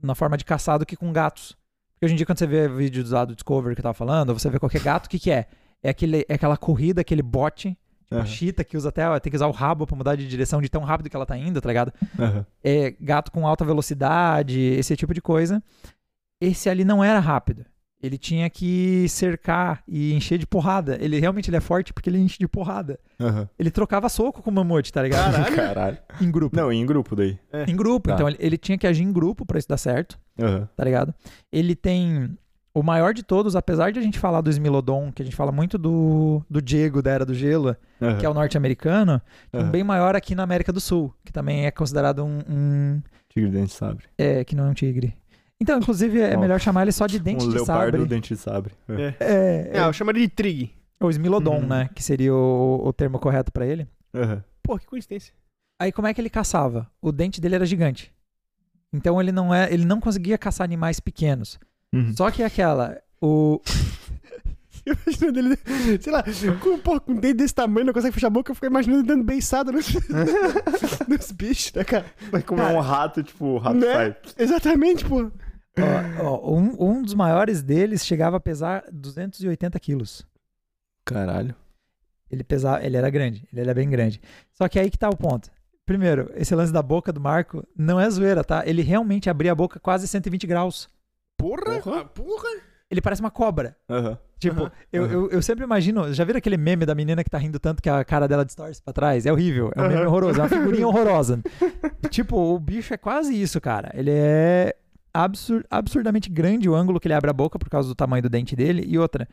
[0.02, 1.58] na forma de caçar do que com gatos.
[1.94, 4.32] Porque hoje em dia, quando você vê vídeos lá do Discovery que eu tava falando,
[4.34, 5.48] você vê qualquer gato, o que, que é?
[5.82, 7.76] É, aquele, é aquela corrida, aquele bote,
[8.08, 8.26] tipo Aham.
[8.26, 9.20] chita que usa até.
[9.20, 11.38] Tem que usar o rabo pra mudar de direção de tão rápido que ela tá
[11.38, 11.94] indo, tá ligado?
[12.18, 12.46] Aham.
[12.64, 15.62] é, gato com alta velocidade, esse tipo de coisa.
[16.40, 17.66] Esse ali não era rápido.
[18.02, 20.98] Ele tinha que cercar e encher de porrada.
[21.02, 23.00] Ele realmente ele é forte porque ele enche de porrada.
[23.20, 23.50] Aham.
[23.58, 25.32] Ele trocava soco com o mamute, tá ligado?
[25.34, 25.56] Caralho.
[25.58, 25.98] Caralho.
[26.22, 26.56] Em grupo.
[26.56, 27.40] Não, em grupo daí.
[27.68, 28.10] Em grupo.
[28.10, 28.14] Tá.
[28.16, 30.20] Então ele, ele tinha que agir em grupo pra isso dar certo,
[30.76, 31.12] tá ligado?
[31.52, 32.38] Ele tem
[32.80, 35.52] o maior de todos, apesar de a gente falar do Smilodon, que a gente fala
[35.52, 38.18] muito do, do Diego da Era do Gelo, Aham.
[38.18, 41.66] que é o norte-americano, tem um bem maior aqui na América do Sul, que também
[41.66, 44.06] é considerado um- um Tigre dente de sabre.
[44.18, 45.16] É, que não é um tigre.
[45.60, 48.06] Então, inclusive, é melhor chamar ele só de dente um de leopardo sabre.
[48.10, 48.74] dente de sabre.
[48.90, 48.94] É.
[48.94, 49.16] É.
[49.20, 50.72] É, É, é, eu chamaria de trig.
[51.00, 51.68] ou Smilodon, Uhum.
[51.68, 51.90] né?
[51.96, 53.88] Que seria o, o termo correto pra ele.
[54.14, 54.44] Aham.
[54.64, 55.34] Pô, que coincidência.
[55.80, 56.88] Aí, como é que ele caçava?
[57.02, 58.12] O dente dele era gigante.
[58.94, 61.60] Então, ele não, é, ele não conseguia caçar animais pequenos.
[61.94, 62.14] Uhum.
[62.16, 63.02] Só que aquela...
[63.22, 63.60] O,
[64.88, 65.58] Imaginando ele,
[66.02, 66.24] sei lá,
[66.62, 69.02] com, pô, com um dente desse tamanho, não consegue fechar a boca, eu fico imaginando
[69.02, 69.88] ele dando beiçada nos,
[71.08, 72.06] nos bichos, né, cara?
[72.32, 73.94] Vai comer Cara, um rato, tipo, o rato né?
[73.94, 74.16] sai.
[74.38, 75.30] Exatamente, pô.
[76.22, 80.26] ó, ó, um, um dos maiores deles chegava a pesar 280 quilos.
[81.04, 81.54] Caralho.
[82.32, 84.22] Ele pesava, ele era grande, ele era bem grande.
[84.54, 85.50] Só que aí que tá o ponto.
[85.86, 88.64] Primeiro, esse lance da boca do Marco não é zoeira, tá?
[88.66, 90.90] Ele realmente abria a boca quase 120 graus.
[91.38, 92.02] Porra, Porra.
[92.02, 92.50] ah, porra.
[92.90, 93.76] Ele parece uma cobra.
[93.90, 94.18] Aham.
[94.40, 96.14] Tipo, Aham, eu, eu, eu sempre imagino.
[96.14, 98.82] Já viram aquele meme da menina que tá rindo tanto que a cara dela distorce
[98.82, 99.26] pra trás?
[99.26, 99.72] É horrível.
[99.76, 100.08] É um meme Aham.
[100.08, 100.40] horroroso.
[100.40, 101.42] É uma figurinha horrorosa.
[102.10, 103.92] tipo, o bicho é quase isso, cara.
[103.94, 104.76] Ele é
[105.14, 108.30] absur- absurdamente grande o ângulo que ele abre a boca por causa do tamanho do
[108.30, 108.84] dente dele.
[108.88, 109.28] E outra,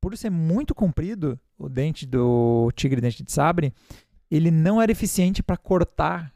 [0.00, 3.72] por ser muito comprido, o dente do tigre dente de sabre,
[4.30, 6.32] ele não era eficiente pra cortar.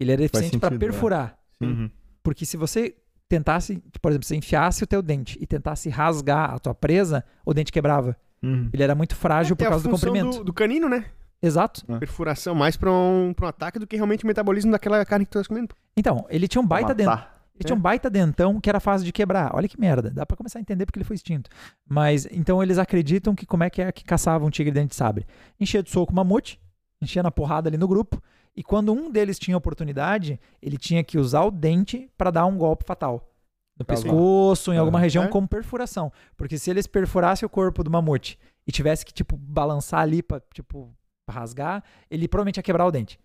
[0.00, 0.88] Ele era eficiente pra sentido, é.
[0.88, 1.38] perfurar.
[1.60, 1.90] Uhum.
[2.22, 2.96] Porque se você
[3.30, 7.54] tentasse, por exemplo, você enfiasse o teu dente e tentasse rasgar a tua presa, o
[7.54, 8.16] dente quebrava.
[8.42, 8.68] Uhum.
[8.72, 10.38] Ele era muito frágil por Tem a causa do comprimento.
[10.38, 11.06] Do, do canino, né?
[11.40, 11.82] Exato.
[11.88, 11.98] É.
[11.98, 15.30] Perfuração mais pra um, pra um ataque do que realmente o metabolismo daquela carne que
[15.30, 15.74] tu tá comendo.
[15.96, 17.22] Então, ele tinha um baita dentão.
[17.54, 19.54] Ele tinha um baita dentão que era fácil de quebrar.
[19.54, 20.10] Olha que merda.
[20.10, 21.48] Dá pra começar a entender porque ele foi extinto.
[21.88, 24.96] Mas, então eles acreditam que como é que é que caçavam um tigre dente de
[24.96, 25.26] sabre?
[25.58, 26.58] Enchia de soco o mamute,
[27.00, 28.20] enchia na porrada ali no grupo,
[28.56, 32.56] e quando um deles tinha oportunidade, ele tinha que usar o dente para dar um
[32.56, 33.30] golpe fatal.
[33.78, 34.76] No tá pra pescoço, lá.
[34.76, 35.28] em alguma região, é.
[35.28, 36.12] como perfuração.
[36.36, 40.40] Porque se eles perfurassem o corpo do mamute e tivesse que, tipo, balançar ali pra,
[40.52, 40.94] tipo,
[41.30, 43.18] rasgar, ele provavelmente ia quebrar o dente.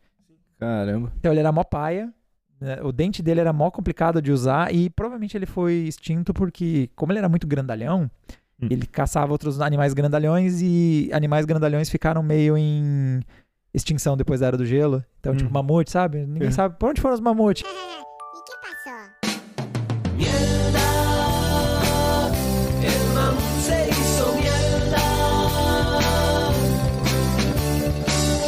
[0.58, 1.12] Caramba.
[1.18, 2.14] Então ele era mó paia.
[2.60, 2.82] Né?
[2.82, 7.12] O dente dele era mó complicado de usar e provavelmente ele foi extinto porque, como
[7.12, 8.10] ele era muito grandalhão,
[8.62, 8.68] hum.
[8.70, 13.22] ele caçava outros animais grandalhões e animais grandalhões ficaram meio em
[13.76, 15.04] extinção depois da Era do Gelo.
[15.20, 15.38] Então, Hum.
[15.38, 16.26] tipo, mamute, sabe?
[16.26, 16.52] Ninguém É.
[16.52, 17.64] sabe por onde foram os mamutes.
[18.36, 18.96] ¿Y qué pasó?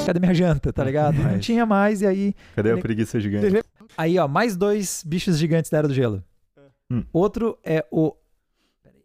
[0.05, 1.15] Cadê minha janta, tá ligado?
[1.17, 3.61] Não Mas- tinha mais e aí Cadê a preguiça gigante?
[3.97, 6.23] Aí, ó, mais dois bichos gigantes da Era do Gelo.
[6.89, 7.03] Hum.
[7.11, 8.13] Outro é o.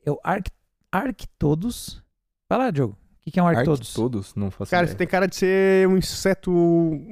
[0.05, 0.47] É o Arc...
[0.93, 2.03] Arctodus.
[2.49, 2.97] Vai lá, Diogo.
[3.23, 3.95] O que, que é um Arctodus?
[3.95, 4.35] Todos?
[4.35, 4.93] Não faço Cara, ideia.
[4.93, 6.53] você tem cara de ser um inseto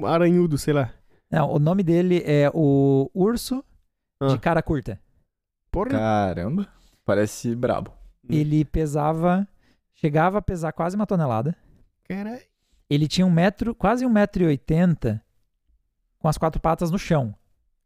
[0.04, 0.92] aranhudo, sei lá.
[1.30, 3.64] Não, o nome dele é o urso
[4.28, 4.38] de Ah.
[4.38, 5.00] cara curta.
[5.70, 5.90] Porra.
[5.90, 6.66] Caramba.
[7.04, 7.92] Parece brabo.
[8.28, 9.46] Ele pesava.
[9.94, 11.54] Chegava a pesar quase uma tonelada.
[12.08, 12.42] Caralho.
[12.88, 15.22] Ele tinha um metro, quase um metro e oitenta
[16.18, 17.32] com as quatro patas no chão.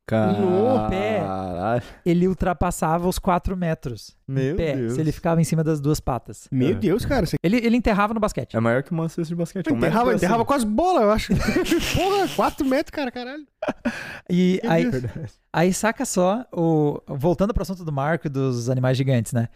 [0.06, 0.90] Caralho.
[0.90, 1.22] pé.
[2.04, 4.92] Ele ultrapassava os quatro metros Meu pé, Deus.
[4.94, 6.46] se ele ficava em cima das duas patas.
[6.52, 6.74] Meu É.
[6.74, 7.24] Deus, cara.
[7.24, 8.54] Você Ele, ele enterrava no basquete.
[8.54, 9.72] É maior que uma cesta de basquete.
[9.72, 10.46] um enterrava, metro enterrava assim.
[10.48, 11.32] com as bolas, eu acho.
[11.96, 13.46] Porra, 4 metros, cara, caralho.
[14.28, 15.40] E aí, Deus.
[15.52, 17.00] Aí saca só, o...
[17.08, 19.48] voltando pro assunto do Marco e dos animais gigantes, né?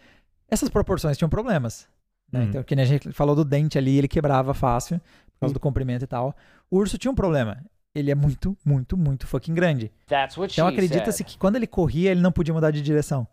[0.49, 1.87] Essas proporções tinham problemas.
[2.31, 2.39] Né?
[2.41, 2.45] Uhum.
[2.47, 4.99] Então, que nem a gente falou do dente ali, ele quebrava fácil,
[5.33, 6.35] por causa do comprimento e tal.
[6.71, 7.63] O urso tinha um problema.
[7.99, 9.91] Ele é muito, muito, muito fucking grande.
[10.07, 13.27] That's what she Então acredita-se que quando ele corria, ele não podia mudar de direção.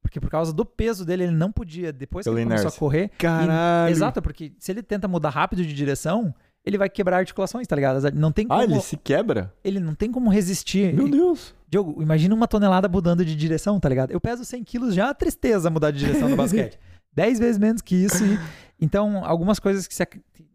[0.00, 3.04] Porque por causa do peso dele, ele não podia, depois que ele começou a correr.
[3.04, 3.90] e- Caralho.
[3.92, 8.10] Exato, porque se ele tenta mudar rápido de direção, ele vai quebrar articulações, tá ligado?
[8.12, 8.74] Não tem como, Ah, ele...
[8.74, 9.52] ele se quebra?
[9.80, 10.92] não tem como resistir.
[10.94, 11.54] Meu Deus.
[11.68, 14.10] Diogo, imagina uma tonelada mudando de direção, tá ligado?
[14.10, 16.78] Eu peso 100 quilos, já é uma tristeza mudar de direção no basquete.
[17.14, 18.24] 10 vezes menos que isso.
[18.24, 18.38] e-
[18.82, 20.04] Então, algumas coisas que se.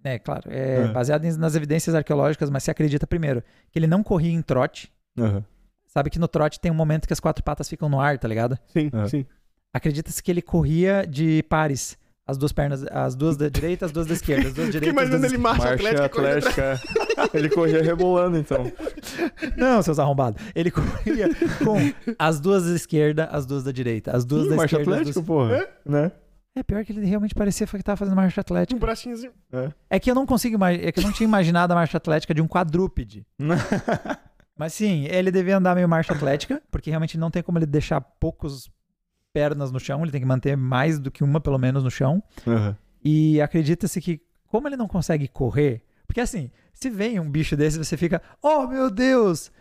[0.03, 0.87] É, claro, é, É.
[0.89, 4.91] baseado em- nas evidências arqueológicas, mas se acredita primeiro que ele não corria em trote.
[5.17, 5.43] Aham.
[5.87, 8.27] Sabe que no trote tem um momento que as quatro patas ficam no ar, tá
[8.27, 8.59] ligado?
[8.67, 9.07] Sim, É.
[9.07, 9.25] sim.
[9.73, 11.97] Acredita-se que ele corria de pares.
[12.29, 14.49] As duas pernas, as duas da direita, as duas da esquerda.
[14.49, 16.73] As duas Fiquei direitas, as imaginando duas ele marcha, Marcha atlética.
[16.73, 17.37] atlética.
[17.37, 18.69] ele corria rebolando, então.
[19.55, 20.43] Não, seus arrombados.
[20.53, 21.29] Ele corria
[21.63, 21.77] com
[22.19, 24.11] as duas da esquerda, as duas da direita.
[24.15, 24.91] As duas Ih, da marcha esquerda.
[24.91, 25.25] as atlética, duas...
[25.25, 25.67] porra.
[25.85, 26.11] Né?
[26.59, 28.75] É pior que ele realmente parecia que tava fazendo marcha atlética.
[28.75, 29.29] Um bracinho assim.
[29.89, 32.33] É que eu não consigo imaginar, é que eu não tinha imaginado a marcha atlética
[32.33, 33.25] de um quadrúpede.
[34.57, 38.01] Mas sim, ele devia andar meio marcha atlética, porque realmente não tem como ele deixar
[38.01, 38.71] poucos
[39.31, 42.23] pernas no chão, ele tem que manter mais do que uma pelo menos no chão.
[42.47, 42.75] Aham.
[43.03, 47.77] E acredita-se que como ele não consegue correr, porque assim, se vem um bicho desse,
[47.77, 49.51] você fica, "Oh, meu Deus,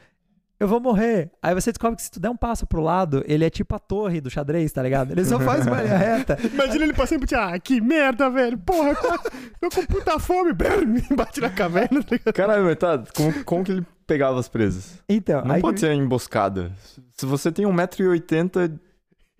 [0.58, 1.30] eu vou morrer".
[1.42, 3.78] Aí você descobre que se tu der um passo pro lado, ele é tipo a
[3.78, 5.12] torre do xadrez, tá ligado?
[5.12, 6.38] Ele só faz uma linha reta.
[6.52, 8.58] Imagina ele passando por ah, que merda, velho.
[8.58, 10.52] Porra, tô com puta fome.
[10.86, 12.34] Me bate na caverna, tá ligado?
[12.34, 13.02] Caralho, mas tá.
[13.14, 15.02] Como, como que ele pegava as presas?
[15.08, 16.72] Então, Não aí pode ser emboscada.
[17.16, 18.78] Se você tem 1,80m,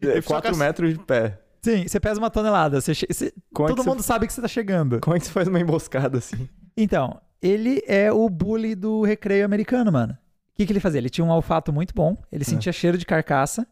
[0.03, 1.39] Ele só 4 caça- metros de pé.
[1.63, 4.33] Sim, você pesa uma tonelada, você che- você- Como é todo que mundo sabe que
[4.33, 4.97] você tá chegando.
[4.97, 6.49] Você, como é que você faz uma emboscada assim?
[6.77, 10.17] Então, ele é o bully do recreio americano, mano.
[10.57, 10.99] O que, que ele fazia?
[10.99, 13.67] Ele tinha um olfato muito bom, ele sentia cheiro de carcaça.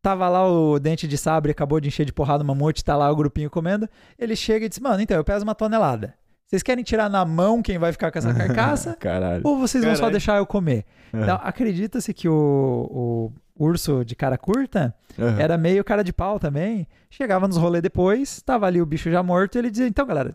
[0.00, 3.10] Tava lá o dente de sabre, acabou de encher de porrada o mamute, tá lá
[3.10, 3.86] o grupinho comendo.
[4.18, 6.14] Ele chega e diz: Mano, então, eu peso uma tonelada.
[6.46, 8.96] Vocês querem tirar na mão quem vai ficar com essa carcaça?
[8.98, 9.42] Caralho.
[9.44, 10.12] ou vocês vão só Caralho.
[10.12, 10.84] deixar eu comer?
[11.14, 11.22] Aham.
[11.22, 15.38] Então, acredita-se que o, o urso de cara curta Aham.
[15.38, 16.88] era meio cara de pau também.
[17.10, 20.34] Chegava nos rolês depois, tava ali o bicho já morto, e ele dizia: Então, galera,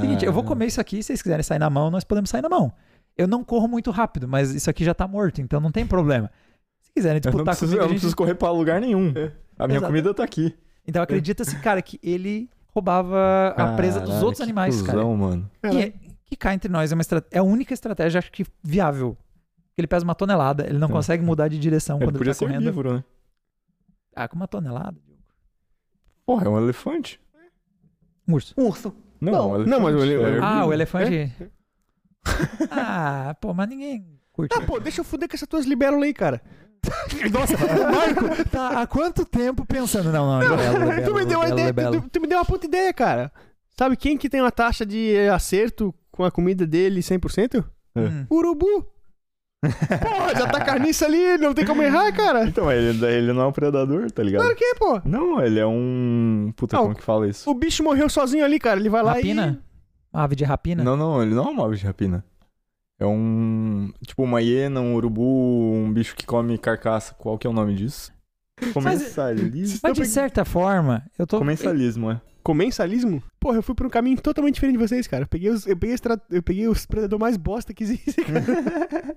[0.00, 0.48] Seguinte, eu vou Caralho.
[0.56, 2.72] comer isso aqui, se vocês quiserem sair na mão, nós podemos sair na mão.
[3.16, 6.30] Eu não corro muito rápido, mas isso aqui já tá morto, então não tem problema.
[6.82, 7.98] Se quiserem Eu não disputar preciso, comigo, eu não gente...
[8.00, 9.12] preciso correr pra lugar nenhum.
[9.58, 9.86] A minha Exato.
[9.90, 10.54] comida tá aqui.
[10.86, 14.98] Então acredita-se, cara, que ele roubava a presa dos Caralho, outros que animais, cara.
[14.98, 15.50] cuzão, mano.
[15.62, 15.92] Que, é,
[16.26, 17.24] que cá entre nós é, uma estra...
[17.30, 19.16] é a única estratégia, acho que viável.
[19.78, 20.94] Ele pesa uma tonelada, ele não Tá.
[20.94, 22.62] consegue mudar de direção Ele quando ele tá correndo.
[22.62, 23.04] herbívoro, né?
[24.14, 24.96] Ah, com uma tonelada.
[25.06, 25.22] Diogo.
[26.24, 27.20] Porra, é um elefante.
[28.28, 28.54] Um urso.
[28.56, 28.94] Urso.
[29.20, 29.70] Não, Não, é um elefante.
[29.70, 30.38] não, mas o ele- é.
[30.42, 31.32] Ah, o elefante.
[32.70, 34.54] ah, pô, mas ninguém curte.
[34.54, 36.40] Tá, pô, deixa eu fuder com essas tuas libélulas aí, cara.
[37.32, 40.12] Nossa, o Marco tá há quanto tempo pensando?
[40.12, 42.66] Não, não, libelo, libelo, tu me deu uma ideia, tu, tu me deu uma puta
[42.66, 43.32] ideia, cara.
[43.78, 47.64] Sabe quem que tem uma taxa de acerto com a comida dele 100%?
[47.96, 48.26] Hum.
[48.30, 48.86] Urubu.
[49.60, 52.44] Porra, já tá carniça ali, não tem como errar, cara.
[52.44, 54.42] Então, ele, ele não é um predador, tá ligado?
[54.42, 55.00] Claro que é, pô.
[55.04, 56.52] Não, ele é um.
[56.54, 57.50] Puta, Ah, como que fala isso?
[57.50, 58.78] O bicho morreu sozinho ali, cara.
[58.78, 59.62] Ele vai lá Rapina?
[60.16, 60.82] Uma ave de rapina?
[60.82, 62.24] Não, não, ele não é uma ave de rapina.
[62.98, 63.92] É um.
[64.06, 67.12] Tipo, uma hiena, um urubu, um bicho que come carcaça.
[67.14, 68.10] Qual que é o nome disso?
[68.72, 69.80] Comensalismo.
[69.82, 71.36] Mas de certa forma, eu tô.
[71.38, 72.20] Comensalismo, é.
[72.42, 73.22] Comensalismo?
[73.38, 75.24] Porra, eu fui por um caminho totalmente diferente de vocês, cara.
[75.24, 78.24] Eu peguei os, eu peguei os, tra- eu peguei os predador mais bosta que existem,
[78.24, 79.16] cara.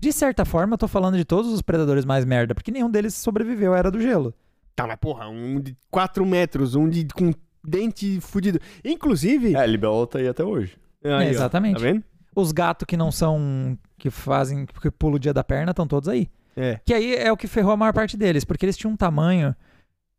[0.00, 3.14] De certa forma, eu tô falando de todos os predadores mais merda, porque nenhum deles
[3.14, 4.32] sobreviveu à era do gelo.
[4.76, 7.32] Tá, mas porra, um de 4 metros, um de com
[7.64, 8.60] dente fudido.
[8.84, 9.54] Inclusive.
[9.54, 10.76] É, a libélula tá aí até hoje.
[11.04, 11.76] Aí, ó, exatamente.
[11.76, 12.04] Tá vendo?
[12.34, 13.78] Os gatos que não são.
[13.98, 14.66] que fazem.
[14.66, 16.28] que pulam o dia da perna, estão todos aí.
[16.56, 16.80] É.
[16.84, 19.54] Que aí é o que ferrou a maior parte deles, porque eles tinham um tamanho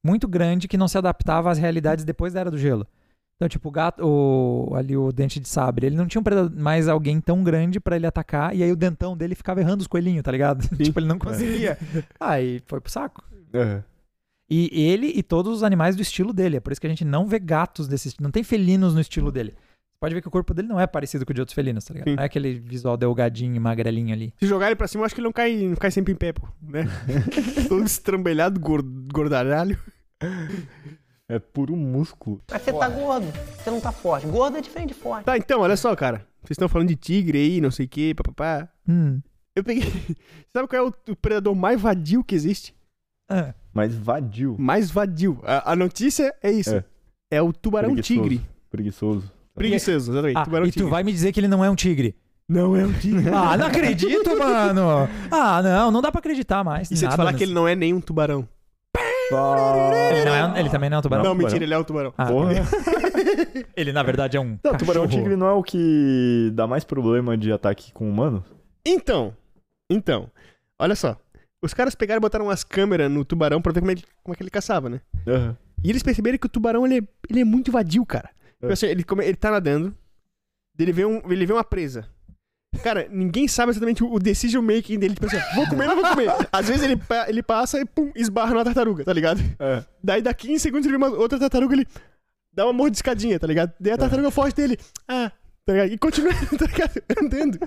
[0.03, 2.87] muito grande que não se adaptava às realidades depois da era do gelo.
[3.35, 6.89] Então, tipo, o gato, o, ali o dente de sabre, ele não tinha um mais
[6.89, 10.23] alguém tão grande pra ele atacar, e aí o dentão dele ficava errando os coelhinhos,
[10.23, 10.67] tá ligado?
[10.75, 11.77] tipo, ele não conseguia.
[12.19, 13.23] Aí foi pro saco.
[13.53, 13.81] É.
[14.49, 16.57] E ele e todos os animais do estilo dele.
[16.57, 18.23] É por isso que a gente não vê gatos desse estilo.
[18.25, 19.51] Não tem felinos no estilo dele.
[19.51, 21.83] Você pode ver que o corpo dele não é parecido com o de outros felinos,
[21.85, 22.07] tá ligado?
[22.09, 22.15] Sim.
[22.15, 24.33] Não é aquele visual delgadinho e magrelinho ali.
[24.39, 26.15] Se jogar ele pra cima, eu acho que ele não cai, não cai sempre em
[26.15, 26.47] pé, pô.
[26.61, 26.85] Né?
[27.67, 28.81] Todo estrambelhado, gor-
[29.13, 29.77] gordalhalho.
[31.27, 32.41] É puro músculo.
[32.49, 33.27] Mas você tá gordo,
[33.61, 34.25] você não tá forte.
[34.25, 35.25] Gordo é diferente de forte.
[35.25, 36.25] Tá, então, olha só, cara.
[36.41, 38.67] Vocês estão falando de tigre aí, não sei o que, papapá.
[38.87, 39.21] Hum.
[39.55, 39.83] Eu peguei.
[40.51, 42.73] Sabe qual é o, o predador mais vadio que existe?
[43.29, 44.55] Ah, Mas vadio.
[44.59, 45.39] Mais vadio.
[45.43, 46.75] A, a notícia é isso.
[46.75, 46.83] É,
[47.31, 47.41] É.
[47.41, 48.21] o tubarão Preguiçoso.
[48.21, 48.41] tigre.
[48.71, 49.31] Preguiçoso.
[49.55, 50.37] Preguiçoso, exatamente.
[50.37, 50.85] Ah, tubarão e tigre.
[50.87, 52.15] tu vai me dizer que ele não é um tigre.
[52.47, 53.29] Não é um tigre.
[53.33, 55.07] Ah, não acredito, mano.
[55.29, 56.89] Ah, não, não dá pra acreditar mais.
[56.89, 58.47] E se eu te falar nesse- que ele não é nenhum tubarão?
[59.31, 61.23] Ele, não é- ele também não é um tubarão?
[61.23, 61.47] não, tubarão?
[61.51, 62.13] mentira, ele é um tubarão.
[62.17, 62.51] Ah, Porra.
[63.77, 64.57] ele na verdade é um.
[64.63, 68.43] Não, tubarão tigre não é o que dá mais problema de ataque com humanos?
[68.85, 69.35] Então,
[69.91, 70.31] então,
[70.79, 71.15] olha só.
[71.61, 74.33] Os caras pegaram e botaram umas câmeras no tubarão pra ver como é que, como
[74.33, 75.01] é que ele caçava, né?
[75.27, 75.57] Aham.
[75.83, 78.29] E eles perceberam que o tubarão, ele é, ele é muito vadio, cara.
[78.29, 78.61] É.
[78.61, 79.95] Tipo assim, ele, ele tá nadando,
[80.77, 82.07] ele vê, um, ele vê uma presa.
[82.83, 85.15] Cara, ninguém sabe exatamente o, decision making dele.
[85.15, 86.29] Tipo assim, vou comer não vou comer?
[86.51, 89.41] Às vezes ele, ele passa e pum, esbarra numa tartaruga, tá ligado?
[89.59, 89.83] É.
[90.03, 91.87] Daí daqui 15 segundos ele vê uma outra tartaruga, ele
[92.53, 93.73] dá uma mordiscadinha, tá ligado?
[93.79, 94.77] Daí a tartaruga foge dele.
[95.07, 95.31] Ah,
[95.73, 95.85] tá?
[95.85, 97.01] E continua, tá ligado?
[97.21, 97.59] Andando.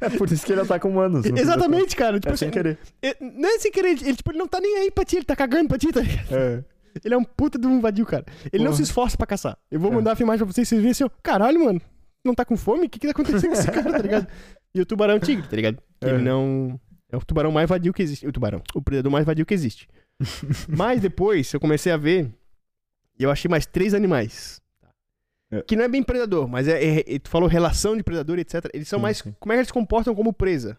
[0.00, 1.24] É por isso que ele ataca humanos.
[1.26, 2.18] Exatamente, cara.
[2.20, 2.78] Tipo É sem assim, querer.
[3.02, 5.24] é- não é sem querer, ele, tipo, ele não tá nem aí pra ti, ele
[5.24, 6.32] tá cagando pra ti, tá ligado?
[6.34, 6.64] É.
[7.04, 8.24] Ele é um puta de um vadio, cara.
[8.52, 9.58] Ele não se esforça pra caçar.
[9.70, 9.94] Eu vou É.
[9.96, 11.80] mandar a filmagem pra vocês, vocês verem assim, ó, caralho, mano,
[12.24, 12.86] não tá com fome?
[12.86, 14.26] O que que tá acontecendo com esse cara, tá ligado?
[14.74, 15.78] E o tubarão é tigre, tá ligado?
[16.00, 16.08] É.
[16.10, 16.78] Ele não...
[17.10, 18.26] É o tubarão mais vadio que existe.
[18.26, 18.60] O tubarão.
[18.74, 19.88] O predador mais vadio que existe.
[20.68, 22.28] Mas depois, eu comecei a ver
[23.18, 24.60] e eu achei mais três animais.
[25.58, 25.62] É.
[25.62, 28.66] Que não é bem predador, mas é, é- é- Tu falou relação de predador, etc.
[28.72, 29.18] Eles são Sim, mais...
[29.18, 29.34] sim.
[29.38, 30.78] Como é que eles se comportam como presa?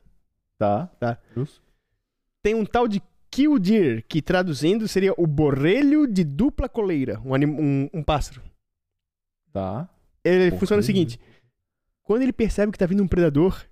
[0.58, 0.88] Tá.
[1.00, 1.18] Tá.
[1.36, 1.62] Justo.
[2.42, 7.20] Tem um tal de killdeer, que traduzindo seria o borrelho de dupla coleira.
[7.26, 8.42] Um, anim- um, um pássaro.
[9.52, 9.90] Tá.
[10.24, 11.20] Ele funciona o seguinte:
[12.04, 13.64] quando ele percebe que tá vindo um predador,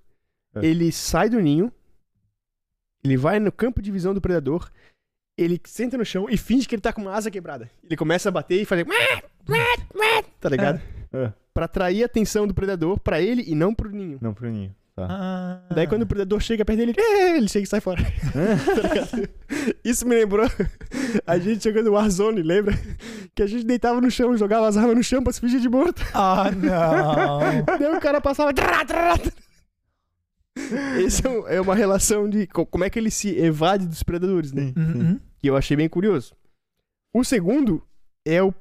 [0.54, 0.64] É.
[0.64, 1.72] ele sai do ninho,
[3.02, 4.70] ele vai no campo de visão do predador,
[5.36, 7.70] ele senta no chão e finge que ele tá com uma asa quebrada.
[7.82, 8.86] Ele começa a bater e fazer.
[10.40, 10.78] Tá ligado?
[10.78, 10.93] É.
[11.52, 14.18] Pra atrair a atenção do predador pra ele e não pro ninho.
[14.20, 14.74] Não pro ninho.
[14.96, 15.06] Tá.
[15.10, 15.74] Ah.
[15.74, 18.00] Daí quando o predador chega perto dele, ele, "É", ele chega e sai fora.
[18.34, 19.74] Tá?
[19.84, 20.46] Isso me lembrou
[21.26, 22.74] a gente jogando Warzone, lembra?
[23.34, 25.68] Que a gente deitava no chão, jogava as armas no chão pra se fingir de
[25.68, 26.00] morto.
[26.14, 27.64] Ah, não.
[27.78, 28.52] Daí o cara passava.
[31.04, 34.02] Esse é, um- é uma relação de co- como é que ele se evade dos
[34.02, 34.72] predadores, né?
[34.76, 35.20] Uhum.
[35.38, 36.34] Que eu achei bem curioso.
[37.12, 37.82] O segundo
[38.24, 38.54] é o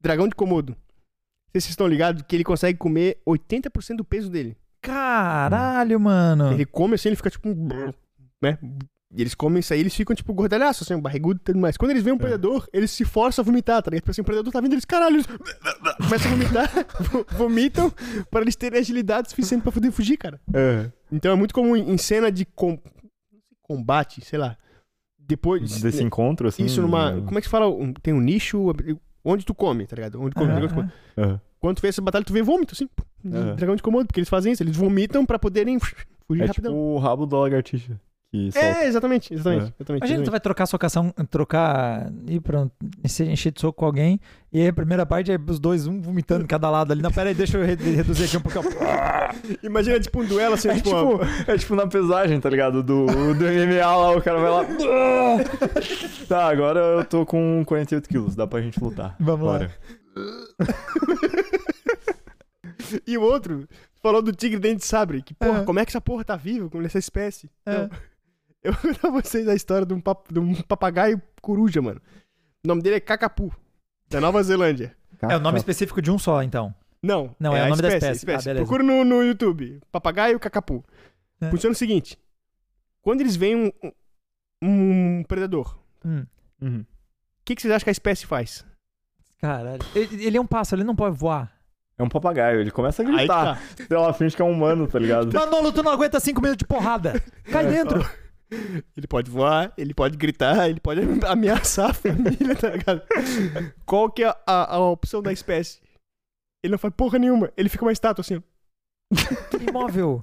[0.00, 0.76] dragão de Komodo.
[1.52, 4.56] Sei se vocês estão ligados que ele consegue comer 80% do peso dele.
[4.80, 6.52] Caralho, mano.
[6.52, 7.48] Ele come assim, ele fica tipo.
[7.48, 7.68] um
[8.42, 8.58] Né?
[9.10, 11.78] E eles comem isso aí, eles ficam tipo gordalhaço, assim, barrigudo e tudo mais.
[11.78, 14.02] Quando eles veem um predador, eles se forçam a vomitar, tá ligado?
[14.02, 15.26] Tipo assim, o predador tá vindo, eles, caralho, eles
[15.96, 17.90] começam a vomitar, vo- vomitam
[18.30, 20.38] para eles terem agilidade suficiente pra poder fugir, cara.
[20.52, 20.90] É.
[21.10, 22.78] Então é muito comum em cena de com-
[23.62, 24.58] combate, sei lá.
[25.18, 25.80] Depois.
[25.80, 26.64] Desse encontro, assim.
[26.66, 27.12] Isso numa.
[27.12, 27.66] no- Como é que se fala?
[27.68, 28.70] Um- Tem um nicho
[29.24, 30.20] onde tu come, tá ligado?
[30.20, 30.90] Onde come, onde tu come.
[31.60, 32.88] Quando tu vê essa batalha, tu vê vômito, assim.
[33.56, 34.62] Dragão de komodo, porque eles fazem isso.
[34.62, 35.78] Eles vomitam pra poderem
[36.26, 36.72] fugir É rapidão.
[36.72, 38.00] tipo o rabo da lagartixa.
[38.30, 38.66] Que solta.
[38.66, 39.62] É, exatamente, exatamente.
[39.62, 39.72] É.
[39.78, 42.66] exatamente, Imagina, tu vai trocar socação, trocar, ir pra
[43.06, 44.20] se encher de soco com alguém,
[44.52, 47.00] e aí a primeira parte é os dois, um vomitando cada lado ali.
[47.00, 48.68] Não, pera aí, deixa eu re- reduzir aqui um pouco.
[49.64, 50.90] Imagina, tipo, um duelo assim, É tipo.
[50.90, 52.82] tipo, é tipo na pesagem, tá ligado?
[52.82, 54.64] Do, do MMA lá, o cara vai lá.
[56.28, 59.16] tá, agora eu tô com 48 quilos, dá pra gente lutar.
[59.18, 59.52] Vamos lá.
[59.58, 59.70] Bora.
[63.06, 63.68] E o outro
[64.02, 65.22] falou do tigre dente de sabre.
[65.22, 65.64] Que, porra, É.
[65.64, 67.50] como é que essa porra tá viva com essa espécie?
[67.66, 67.74] É.
[67.84, 67.90] Então,
[68.64, 72.00] eu vou contar pra vocês a história de um, pap- de um papagaio coruja, mano.
[72.64, 73.52] O nome dele é Cacapu,
[74.10, 74.96] da Nova Zelândia.
[75.22, 76.74] É o nome específico de um só, então.
[77.02, 78.38] Não, Não, é o a nome da espécie, espécie.
[78.38, 78.50] espécie.
[78.50, 78.54] Ah.
[78.56, 79.80] Procura no, no YouTube.
[79.92, 80.84] Papagaio Cacapu.
[81.40, 81.48] É.
[81.50, 82.18] Funciona o seguinte.
[83.02, 83.72] Quando eles veem um,
[84.62, 86.24] um- um predador, Hum.
[86.60, 86.80] Uhum.
[86.80, 88.64] O que, que vocês acham que a espécie faz?
[89.40, 89.78] Caralho.
[89.94, 91.52] Ele, ele é um pássaro, ele não pode voar.
[91.96, 93.58] É um papagaio, ele começa a gritar.
[93.76, 93.84] tá.
[93.88, 95.32] Pela frente que é um humano, tá ligado?
[95.32, 97.20] Manolo, tu não aguenta cinco minutos de porrada.
[97.50, 98.08] Cai dentro.
[98.96, 103.02] Ele pode voar, ele pode gritar, ele pode ameaçar a família, tá ligado?
[103.84, 105.80] Qual que é a, a opção da espécie?
[106.62, 107.52] Ele não faz porra nenhuma.
[107.56, 108.42] Ele fica uma estátua assim.
[109.68, 110.20] Imóvel.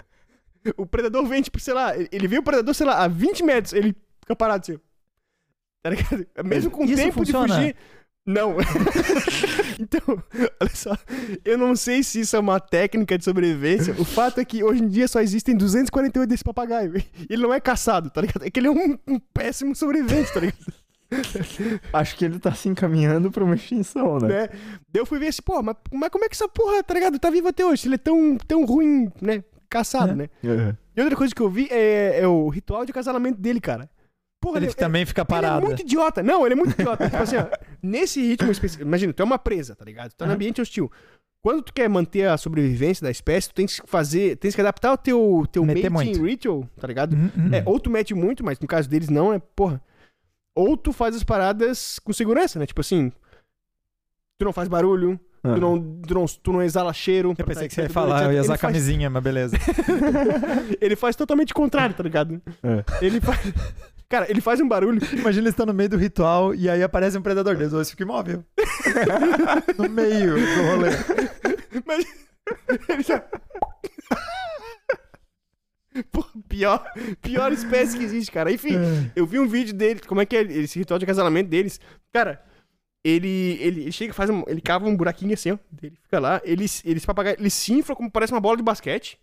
[0.78, 3.74] O predador vem, tipo, sei lá, ele- vê o predador, sei lá, a 20 metros,
[3.74, 4.80] ele fica parado assim.
[5.84, 6.26] Tá ligado?
[6.44, 7.48] Mesmo com Isso tempo funciona?
[7.48, 7.76] de fugir.
[8.26, 8.56] Não.
[9.80, 10.24] então,
[10.62, 10.96] olha só.
[11.44, 13.94] Eu não sei se isso é uma técnica de sobrevivência.
[14.00, 16.98] O fato é que hoje em dia só existem 248 desse papagaio.
[16.98, 18.44] E Ele não é caçado, tá ligado?
[18.46, 20.74] É que ele é um, um péssimo sobrevivente, tá ligado?
[21.94, 24.28] Acho que ele tá se encaminhando pra uma extinção, né?
[24.28, 24.48] né?
[24.92, 27.20] Daí eu fui ver assim, pô, mas, mas como é que essa porra, tá ligado?
[27.20, 27.88] Tá vivo até hoje.
[27.88, 29.44] Ele é tão, tão ruim, né?
[29.70, 30.16] Caçado, É.
[30.16, 30.30] né?
[30.44, 30.74] Uhum.
[30.96, 33.90] E outra coisa que eu vi é, é o ritual de acasalamento dele, cara.
[34.42, 35.66] Porra, Ele ele, também fica ele é parado.
[35.66, 36.22] muito idiota.
[36.22, 37.06] Não, ele é muito idiota.
[37.10, 37.46] tipo assim, ó,
[37.86, 38.84] nesse ritmo específico.
[38.88, 40.12] Imagina, tu é uma presa, tá ligado?
[40.12, 40.36] Tu tá no Aham.
[40.36, 40.92] ambiente hostil.
[41.42, 44.36] Quando tu quer manter a sobrevivência da espécie, tu tens que fazer.
[44.38, 46.26] Tens que adaptar o teu, teu Meter mating muito.
[46.26, 47.14] ritual, tá ligado?
[47.14, 47.54] Uhum, uhum.
[47.54, 49.80] É, ou tu mete muito, mas no caso deles não, é porra.
[50.56, 52.66] Ou tu faz as paradas com segurança, né?
[52.66, 53.12] Tipo assim.
[54.40, 57.36] Tu não faz barulho, tu, não, tu, não, tu não exala cheiro.
[57.38, 57.94] Eu pensei que você ia etc.
[57.94, 59.56] falar, eu ia usar faz, camisinha, mas beleza.
[60.82, 62.42] ele faz totalmente o contrário, tá ligado?
[62.64, 63.06] É.
[63.06, 63.40] Ele faz.
[64.08, 65.02] Cara, ele faz um barulho.
[65.14, 67.74] Imagina eles estão no meio do ritual e aí aparece um predador deles.
[67.74, 68.44] Eles ficam imóvel.
[69.78, 70.90] no meio do rolê.
[71.86, 72.06] Mas.
[72.90, 73.24] Ele já...
[76.12, 76.86] Pô, pior,
[77.22, 78.52] pior espécie que existe, cara.
[78.52, 78.74] Enfim,
[79.16, 81.80] eu vi um vídeo dele, como é que é esse ritual de acasalamento deles.
[82.12, 82.44] Cara,
[83.04, 85.58] ele, ele, ele chega, faz um, ele cava um buraquinho assim, ó.
[85.82, 88.64] Ele fica lá, ele, ele, esse papagaio, ele se infla como parece uma bola de
[88.64, 89.18] basquete.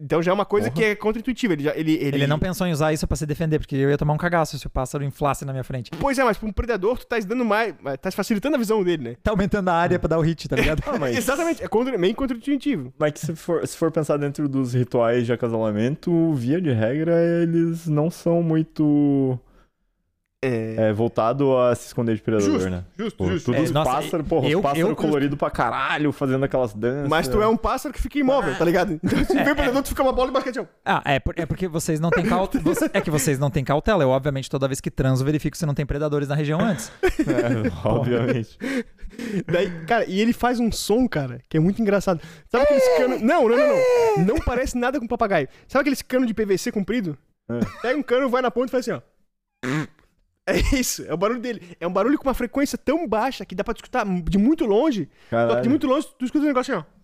[0.00, 0.76] Então já é uma coisa Porra.
[0.82, 1.52] que é contra-intuitiva.
[1.54, 2.16] Ele, já, ele, ele...
[2.16, 4.58] Ele não pensou em usar isso pra se defender, porque eu ia tomar um cagaço
[4.58, 5.90] se o pássaro inflasse na minha frente.
[5.98, 7.74] Pois é, mas pra um predador, tu tá dando mais.
[8.00, 9.16] Tá facilitando a visão dele, né?
[9.22, 10.82] Tá aumentando a área pra dar o hit, tá ligado?
[10.88, 12.92] Ah, mas, Exatamente, é contra, meio contra-intuitivo.
[12.98, 17.14] mas que se for, se for pensar dentro dos rituais de acasalamento, via de regra,
[17.42, 19.38] eles não são muito
[20.40, 20.90] É.
[20.90, 22.84] é, voltados a se esconder de predador, Justo, né?
[22.96, 23.46] Justo, Pô, justo.
[23.46, 27.08] Tudo É, os nossa, pássaros, porra, eu- os pássaros coloridos pra caralho, fazendo aquelas danças.
[27.08, 29.00] Mas tu é um pássaro que fica imóvel, tá ligado?
[29.02, 30.60] Então se vem o predador, tu fica uma bola de basquete.
[30.60, 30.64] ó.
[30.84, 32.62] Ah, é, por- é porque vocês não têm cautela.
[32.94, 34.04] É que vocês não têm cautela.
[34.04, 36.92] Eu, obviamente, toda vez que transo, verifico se não tem predadores na região antes.
[37.18, 38.56] É, obviamente.
[39.50, 42.20] Daí, cara, e ele faz um som, cara, que é muito engraçado.
[42.48, 43.18] Sabe aqueles cano.
[43.18, 44.24] Não, não, não, não.
[44.24, 45.48] Não parece nada com papagaio.
[45.66, 47.18] Sabe aqueles cano de PVC comprido?
[47.50, 47.58] É.
[47.82, 49.86] Pega um cano, vai na ponta e faz assim, ó.
[50.50, 51.76] É isso, é o barulho dele.
[51.78, 54.64] É um barulho com uma frequência tão baixa que dá pra tu escutar de muito
[54.64, 55.02] longe.
[55.04, 55.62] Só que Caralho.
[55.62, 56.98] de muito longe tu escuta um negócio assim, ó.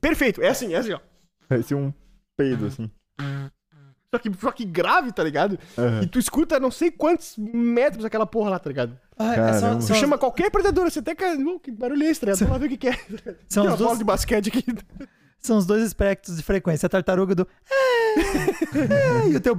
[0.00, 1.00] Perfeito, é assim, é assim, ó.
[1.48, 1.92] Parece um
[2.36, 2.90] peido, assim.
[4.12, 5.58] Só que, só que grave, tá ligado?
[5.76, 6.02] Aham.
[6.02, 8.98] E tu escuta não sei quantos metros aquela porra lá, tá ligado?
[9.18, 9.80] Ah, Caramba.
[9.86, 11.24] Tu chama qualquer predador, você até que.
[11.24, 12.38] "Oh, que barulho é esse, tá ligado?
[12.38, 12.92] Vamos lá ver o que, que é.
[13.48, 14.64] São Tem uma os bola dois- de basquete aqui.
[15.40, 16.86] São os dois espectros de frequência.
[16.86, 17.46] A tartaruga do.
[19.30, 19.56] e o teu.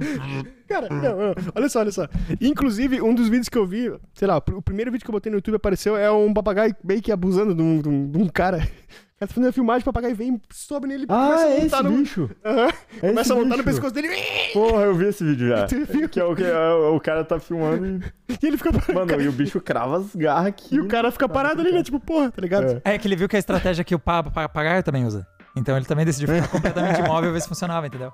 [0.68, 2.06] Cara, não, não, olha só, olha só.
[2.40, 5.30] Inclusive, um dos vídeos que eu vi, sei lá, o primeiro vídeo que eu botei
[5.30, 8.28] no YouTube apareceu é um papagaio meio que abusando de um, de um- de um
[8.28, 8.66] cara.
[9.10, 11.56] O cara tá fazendo uma filmagem, o papagaio vem, sobe nele, Ah, começa a é
[11.58, 11.90] esse montar no.
[11.98, 12.30] bicho.
[12.42, 13.64] Aham, É começa esse a montar no bicho.
[13.64, 14.08] pescoço dele
[14.54, 15.66] Porra, eu vi esse vídeo já.
[16.08, 17.86] Que é o que é, o cara tá filmando
[18.30, 18.34] e.
[18.42, 18.94] e ele fica parado.
[18.94, 20.74] Mano, e o bicho crava as garras aqui.
[20.74, 21.82] E o cara fica parado ali, né?
[21.82, 22.80] Tipo, porra, tá ligado?
[22.82, 22.94] É.
[22.94, 25.26] É que ele viu que a estratégia que o pa- pa- papagaio também usa.
[25.60, 28.10] Então ele também decidiu ficar completamente imóvel e ver se funcionava, entendeu?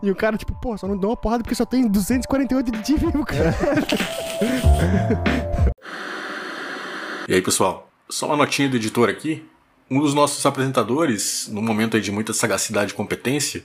[0.00, 2.96] E o cara, tipo, pô, só não dá uma porrada porque só tem 248 de
[2.96, 3.54] vivo, cara.
[7.28, 9.46] E aí, pessoal, só uma notinha do editor aqui.
[9.88, 13.62] Um dos nossos apresentadores, num momento aí de muita sagacidade e competência,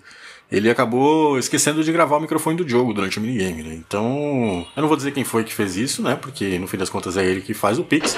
[0.52, 3.74] ele acabou esquecendo de gravar o microfone do jogo durante o minigame, né?
[3.74, 6.16] Então, eu não vou dizer quem foi que fez isso, né?
[6.16, 8.16] Porque no fim das contas é ele que faz o Pix.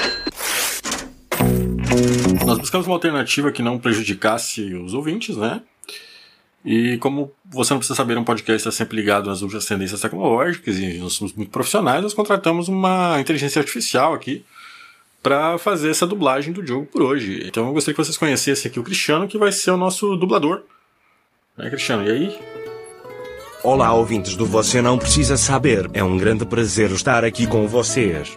[2.49, 5.61] Nós buscamos uma alternativa que não prejudicasse os ouvintes, né?
[6.65, 10.79] E como você não precisa saber, um podcast está sempre ligado às últimas tendências tecnológicas
[10.79, 14.43] e nós somos muito profissionais, nós contratamos uma inteligência artificial aqui
[15.21, 17.43] para fazer essa dublagem do jogo por hoje.
[17.45, 20.63] Então eu gostaria que vocês conhecessem aqui o Cristiano, que vai ser o nosso dublador.
[21.55, 22.03] Né, Cristiano?
[22.07, 22.39] E aí?
[23.63, 25.87] Olá, ouvintes do Você Não Precisa Saber.
[25.93, 28.35] É um grande prazer estar aqui com vocês.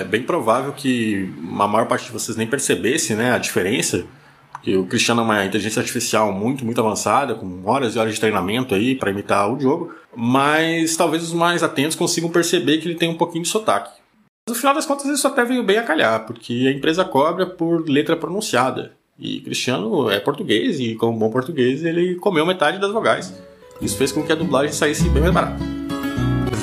[0.00, 4.06] É bem provável que a maior parte de vocês nem percebesse né, a diferença,
[4.50, 8.20] porque o Cristiano é uma inteligência artificial muito, muito avançada, com horas e horas de
[8.20, 12.94] treinamento aí para imitar o jogo, mas talvez os mais atentos consigam perceber que ele
[12.94, 13.90] tem um pouquinho de sotaque.
[14.48, 17.44] Mas no final das contas isso até veio bem a calhar, porque a empresa cobra
[17.44, 18.92] por letra pronunciada.
[19.18, 23.34] E Cristiano é português e, como bom português, ele comeu metade das vogais.
[23.82, 25.79] Isso fez com que a dublagem saísse bem mais barata.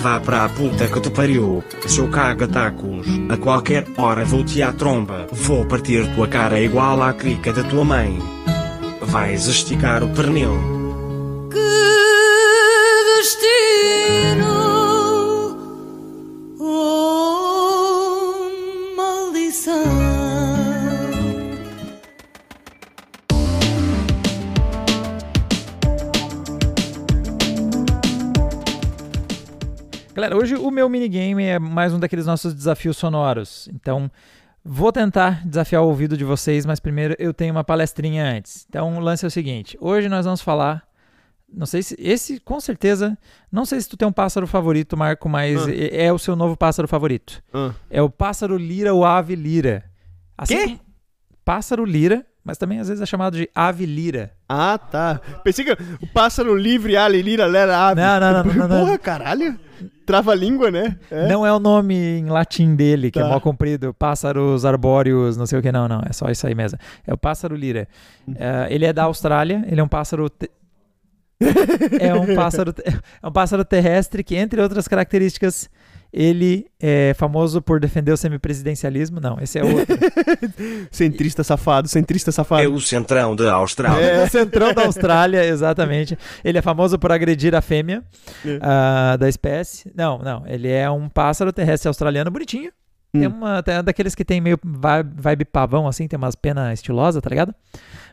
[0.01, 3.07] Vá pra a puta que te pariu, seu caga-tacos.
[3.29, 5.27] A qualquer hora vou-te à tromba.
[5.31, 8.19] Vou partir tua cara igual à crica da tua mãe.
[9.01, 10.51] Vais esticar o pernil.
[11.51, 11.57] Que
[13.17, 14.36] destino,
[30.17, 33.69] Galera, hoje o meu minigame é mais um daqueles nossos desafios sonoros.
[33.71, 34.09] Então,
[34.65, 38.65] vou tentar desafiar o ouvido de vocês, mas primeiro eu tenho uma palestrinha antes.
[38.67, 40.83] Então, o lance é o seguinte: hoje nós vamos falar.
[41.47, 41.95] Não sei se.
[41.99, 43.15] Esse, com certeza.
[43.51, 45.71] Não sei se tu tem um pássaro favorito, Marco, mas Ah.
[45.71, 47.39] é, é o seu novo pássaro favorito.
[47.53, 47.71] Ah.
[47.87, 49.83] É o pássaro lira ou ave lira.
[50.35, 50.79] Assim Quê?
[51.45, 54.31] Pássaro lira, mas também às vezes é chamado de ave lira.
[54.47, 55.19] Ah, tá.
[55.43, 55.71] Pensei que
[56.01, 57.99] o pássaro livre, ali, lira, lera, ave.
[58.01, 58.85] Não, não, não, não, não.
[58.85, 59.59] Porra, caralho.
[60.05, 60.97] Trava a língua, né?
[61.11, 61.27] É.
[61.27, 63.27] Não é o nome em latim dele, que é Tá.
[63.27, 66.79] mó comprido, pássaros arbóreos, não sei o que, não, não, é só isso aí mesmo.
[67.05, 67.87] É o pássaro lira.
[68.37, 70.29] É, ele é da Austrália, ele é um pássaro.
[70.29, 70.49] te-
[71.99, 72.73] é, um pássaro
[73.21, 75.69] é um pássaro terrestre que, entre outras características,
[76.11, 79.19] ele é famoso por defender o semipresidencialismo.
[79.19, 79.97] Não, esse é outro.
[80.91, 82.73] Centrista safado, centrista É safado.
[82.73, 84.03] o centrão da Austrália.
[84.05, 86.17] É o centrão da Austrália, exatamente.
[86.43, 88.03] Ele é famoso por agredir a fêmea
[88.45, 88.59] É.
[88.61, 89.91] ah, da espécie.
[89.95, 90.43] Não, não.
[90.47, 92.71] Ele é um pássaro terrestre australiano bonitinho.
[93.13, 93.19] Hum.
[93.19, 97.21] Tem uma tem daqueles que tem meio vibe, vibe pavão, assim, tem umas penas estilosas,
[97.21, 97.53] tá ligado?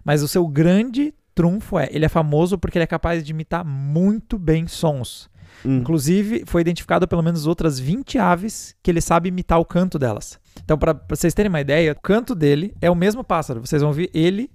[0.04, 3.64] Mas o seu grande trunfo é, ele é famoso porque ele é capaz de imitar
[3.64, 5.28] muito bem sons.
[5.64, 5.78] Hum.
[5.78, 10.38] Inclusive, foi identificado pelo menos outras 20 aves que ele sabe imitar o canto delas.
[10.62, 13.60] Então, para vocês terem uma ideia, o canto dele é o mesmo pássaro.
[13.60, 14.50] Vocês vão ver ele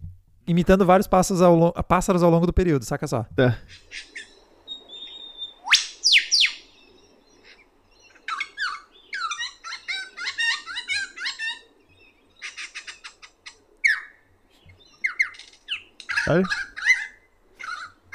[0.47, 3.23] imitando vários pássaros ao, lo- pássaros ao longo do período, saca só.
[3.35, 3.57] Tá.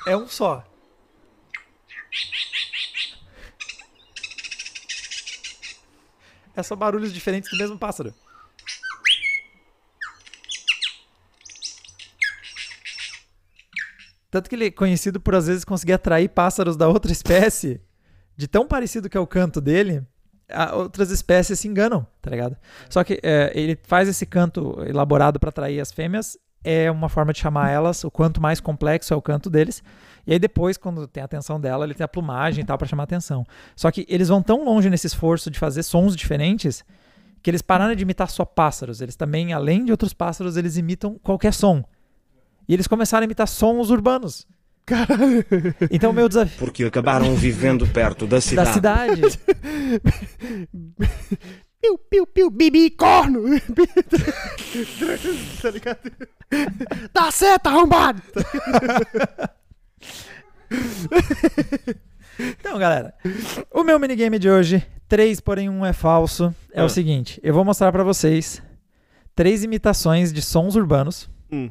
[0.06, 0.64] É um só.
[6.56, 8.14] É só barulhos diferentes do mesmo pássaro.
[14.30, 17.80] Tanto que ele é conhecido por às vezes conseguir atrair pássaros da outra espécie,
[18.36, 20.04] de tão parecido que é o canto dele,
[20.72, 22.56] outras espécies se enganam, tá ligado?
[22.90, 27.32] Só que é, ele faz esse canto elaborado para atrair as fêmeas, é uma forma
[27.32, 29.82] de chamar elas, o quanto mais complexo é o canto deles.
[30.26, 32.86] E aí depois, quando tem a atenção dela, ele tem a plumagem e tal pra
[32.88, 33.44] chamar atenção.
[33.76, 36.84] Só que eles vão tão longe nesse esforço de fazer sons diferentes
[37.42, 39.00] que eles pararam de imitar só pássaros.
[39.02, 41.84] Eles também, além de outros pássaros, eles imitam qualquer som.
[42.66, 44.46] E eles começaram a imitar sons urbanos.
[44.86, 45.44] Caralho.
[45.90, 48.72] Então o meu desafio Porque acabaram vivendo perto da da cidade.
[48.74, 49.22] cidade
[51.80, 53.42] Piu, piu, piu, bibi, corno.
[55.60, 56.12] tá ligado?
[57.12, 58.22] Tá certo, arrombado.
[62.38, 63.14] Então, galera,
[63.70, 66.84] o meu minigame de hoje, 3 porém um é falso, é Ah.
[66.84, 68.60] o seguinte: eu vou mostrar pra vocês
[69.36, 71.70] três imitações de sons urbanos Hum.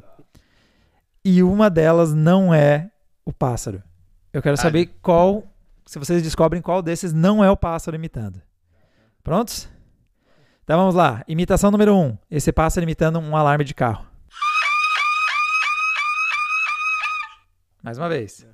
[1.23, 2.89] e uma delas não é
[3.25, 3.83] o pássaro.
[4.31, 4.61] Eu quero Ah.
[4.61, 5.43] saber qual,
[5.85, 8.41] se vocês descobrem qual desses não é o pássaro imitando.
[9.21, 9.67] Prontos?
[10.63, 11.23] Então vamos lá.
[11.27, 11.99] Imitação número 1.
[12.05, 12.17] Um.
[12.31, 14.05] Esse pássaro imitando um alarme de carro.
[17.83, 18.47] Mais uma vez.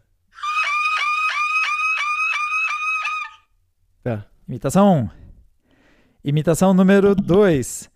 [4.04, 4.26] Tá.
[4.48, 5.10] Imitação 1.
[6.24, 7.92] Imitação número 2.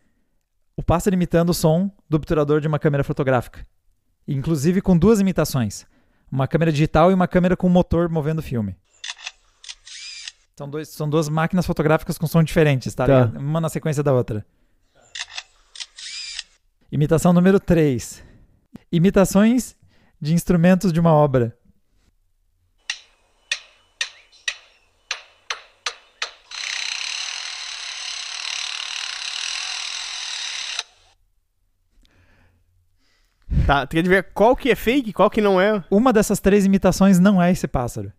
[0.78, 3.66] O pássaro imitando o som do obturador de uma câmera fotográfica.
[4.28, 5.88] Inclusive com duas imitações.
[6.32, 8.78] Uma câmera digital e uma câmera com motor movendo o filme.
[10.56, 13.40] São, dois, são duas máquinas fotográficas com som diferentes, tá, Tá.
[13.40, 14.46] Uma na sequência da outra.
[16.92, 18.24] Imitação número 3.
[18.92, 19.76] Imitações
[20.24, 21.54] de instrumentos de uma obra.
[33.68, 35.84] Tá, tem que ver qual que é fake, qual que não é.
[35.92, 38.14] Uma dessas três imitações não é esse pássaro.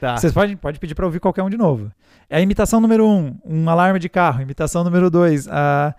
[0.00, 0.16] Tá.
[0.16, 1.90] Vocês podem pode pedir para ouvir qualquer um de novo.
[2.30, 4.40] É a imitação número um, um alarme de carro.
[4.40, 5.96] Imitação número dois, a,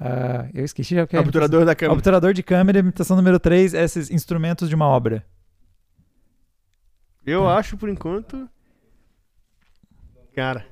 [0.00, 1.20] a- eu esqueci já o que é.
[1.20, 1.94] Obturador da câmera.
[1.94, 2.78] Obturador de câmera.
[2.78, 5.24] Imitação número três, esses instrumentos de uma obra.
[7.26, 8.48] Eu acho, por enquanto.
[10.34, 10.64] Cara.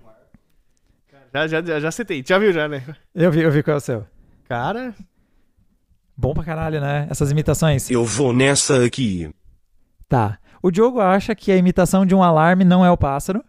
[1.34, 2.24] Já, já, já, acertei.
[2.26, 2.82] Já viu, já, né?
[3.14, 4.06] Eu vi, eu vi qual é o seu.
[4.48, 4.94] Cara.
[6.16, 7.06] Bom pra caralho, né?
[7.10, 7.90] Essas imitações.
[7.90, 9.30] Eu vou nessa aqui.
[10.08, 10.38] Tá.
[10.62, 13.44] O Diogo acha que a imitação de um alarme não é o pássaro.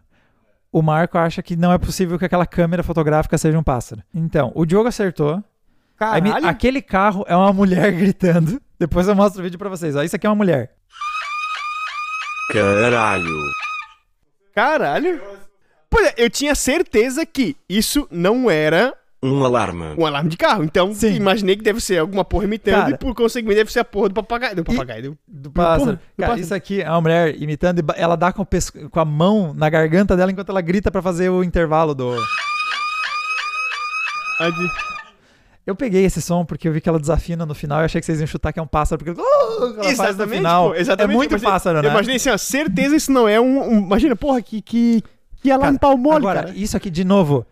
[0.72, 4.04] o Marco acha que não é possível que aquela câmera fotográfica seja um pássaro.
[4.14, 5.42] Então, o Diogo acertou.
[6.00, 6.46] Aí Caralho.
[6.48, 8.60] aquele carro é uma mulher gritando.
[8.78, 9.94] Depois eu mostro o vídeo pra vocês.
[9.94, 10.70] Ó, isso aqui é uma mulher.
[12.52, 13.36] Caralho.
[14.54, 15.20] Caralho.
[15.88, 19.94] Pois é, eu tinha certeza que isso não era Um alarme.
[19.98, 20.64] um alarme de carro.
[20.64, 21.14] Então, Sim.
[21.14, 22.90] imaginei que deve ser alguma porra imitando Cara.
[22.94, 24.56] e, por conseguinte, deve ser a porra do papagaio.
[24.56, 25.02] Do papagaio.
[25.02, 25.80] do- Do pássaro.
[25.80, 26.40] Porra, do Cara, pássaro.
[26.40, 29.68] isso aqui é uma mulher imitando e ela dá com, pesco- com a mão na
[29.68, 32.16] garganta dela enquanto ela grita pra fazer o intervalo do.
[34.40, 34.99] De-
[35.66, 38.06] Eu peguei esse som porque eu vi que ela desafina no final e achei que
[38.06, 40.70] vocês iam chutar que é um pássaro, porque uh, no final.
[40.70, 41.12] pô, exatamente.
[41.12, 41.88] É muito Eu imaginei- pássaro, né?
[41.88, 43.74] Eu imaginei assim, ó, certeza isso não é um...
[43.74, 45.02] um- imagina, porra, que, que,
[45.42, 46.54] que alarme pau mole, Agora, cara.
[46.56, 47.46] isso aqui de novo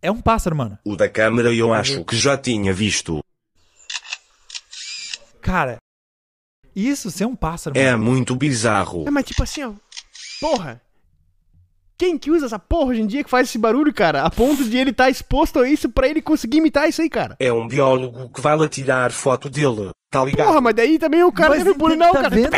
[0.00, 0.78] é um pássaro, mano.
[0.84, 3.22] O da câmera eu acho que já tinha visto.
[5.40, 5.76] Cara,
[6.74, 8.04] isso ser um pássaro, É mano.
[8.04, 9.04] muito bizarro.
[9.06, 9.72] É, mas tipo assim, ó,
[10.40, 10.80] porra...
[11.96, 14.22] Quem que usa essa porra hoje em dia que faz esse barulho, cara?
[14.22, 17.36] A ponto de ele estar exposto a isso pra ele conseguir imitar isso aí, cara.
[17.38, 19.90] É um biólogo que vai lá tirar foto dele.
[20.12, 20.46] Tá ligado?
[20.48, 22.28] Porra, mas daí também o cara Mas deve bullying, não, tá cara.
[22.28, 22.50] vendo?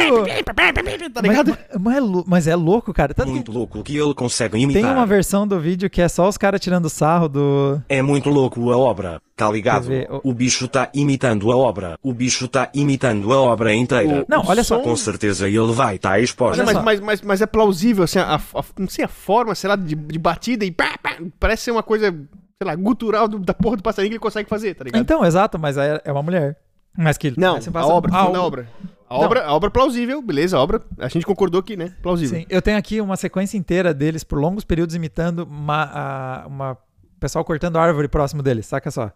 [1.13, 1.57] Tá ligado?
[1.79, 3.15] Mas, mas é lou- mas é louco, cara.
[3.15, 4.83] Que Muito louco que ele consegue imitar.
[4.83, 7.81] tem uma versão do vídeo que é só os caras tirando sarro do.
[7.89, 9.89] É muito louco a obra, tá ligado?
[10.25, 11.97] O- O bicho tá imitando a obra.
[12.03, 14.25] O bicho tá imitando a obra inteira.
[14.29, 14.81] Não, olha só.
[14.81, 16.59] Com certeza ele vai estar exposto.
[16.59, 19.69] Não, mas, mas, mas, mas é plausível, assim, a, a- não sei, a forma, sei
[19.71, 23.39] lá, de, de batida e pá, pá, parece ser uma coisa, sei lá, gutural do-
[23.39, 25.01] da porra do passarinho que ele consegue fazer, tá ligado?
[25.01, 26.57] Então, exato, mas é, é uma mulher.
[26.97, 28.69] Mas que não, um a obra, da o- obra.
[29.09, 32.39] A obra, a obra é plausível, beleza, a obra, a gente concordou aqui, né, plausível.
[32.39, 36.79] Sim, eu tenho aqui uma sequência inteira deles por longos períodos imitando uma, a- uma
[37.21, 39.13] pessoal cortando árvore próximo deles, saca só.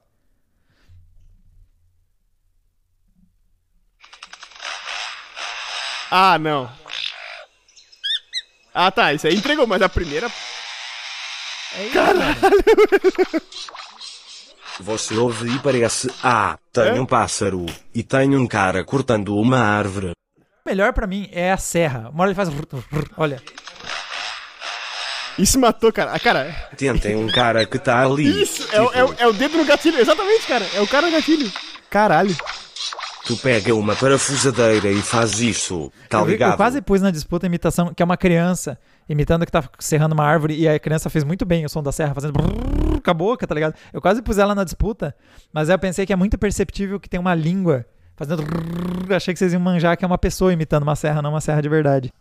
[6.11, 6.71] Ah, não.
[8.75, 10.31] Ah, tá, isso aí entregou, mas a primeira...
[14.81, 17.01] Você ouve e parece, ah, tem É?
[17.01, 20.13] um pássaro e tem um cara cortando uma árvore.
[20.65, 22.11] O melhor pra mim é a serra.
[22.11, 22.49] Uma hora ele faz.
[23.17, 23.43] Olha.
[25.39, 26.13] Isso matou, cara.
[26.13, 28.43] Ah, cara, Tentem um cara que tá ali.
[28.43, 31.07] isso, é, o- é, o- é o dedo no gatilho, exatamente, cara, é o cara
[31.07, 31.51] no gatilho.
[31.89, 32.37] Caralho.
[33.25, 36.53] Tu pega uma parafusadeira e faz isso, tá eu, ligado?
[36.53, 38.79] eu quase pus na disputa a imitação, que é uma criança
[39.09, 41.93] imitando que tá serrando uma árvore e a criança fez muito bem o som da
[41.93, 43.75] serra, fazendo brrr com a boca, tá ligado?
[43.93, 45.15] Eu quase pus ela na disputa,
[45.53, 47.87] mas aí eu pensei que é muito perceptível que tem uma língua
[48.17, 51.31] fazendo brrr, achei que vocês iam manjar que é uma pessoa imitando uma serra, não
[51.31, 52.13] uma serra de verdade.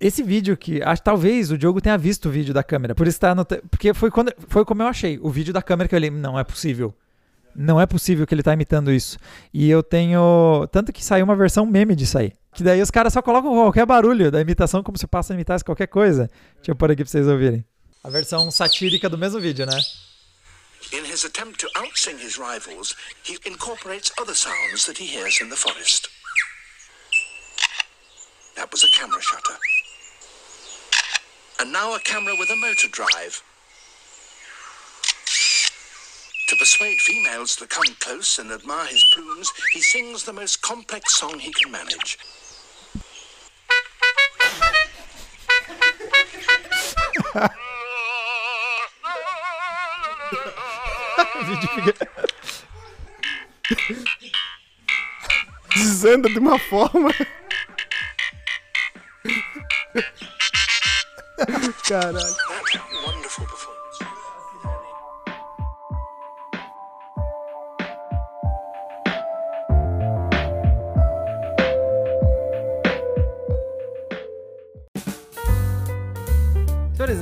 [0.00, 3.18] Esse vídeo que, acho talvez o Diogo tenha visto o vídeo da câmera, por isso
[3.18, 5.98] tá no, porque foi quando foi como eu achei, o vídeo da câmera que eu
[5.98, 6.94] olhei, não é possível.
[7.60, 9.18] Não é possível que ele tá imitando isso.
[9.52, 10.68] E eu tenho.
[10.70, 12.32] Tanto que saiu uma versão meme disso aí.
[12.58, 15.62] Que daí os caras só colocam qualquer barulho da imitação como se o pássaro imitasse
[15.62, 16.28] qualquer coisa.
[16.56, 17.64] Deixa eu pôr aqui pra vocês ouvirem.
[18.02, 19.80] A versão satírica do mesmo vídeo, né?
[20.92, 25.48] In his attempt to outsing his rivals, he incorporates other sounds that he hears in
[25.50, 26.10] the forest.
[28.56, 29.56] That was a camera shutter.
[31.60, 33.40] And now a camera with a motor drive.
[36.48, 41.14] To persuade females to come close and admire his plumes, he sings the most complex
[41.20, 42.18] song he can manage.
[55.74, 57.10] Desanda de uma forma.
[61.88, 62.47] Caralho.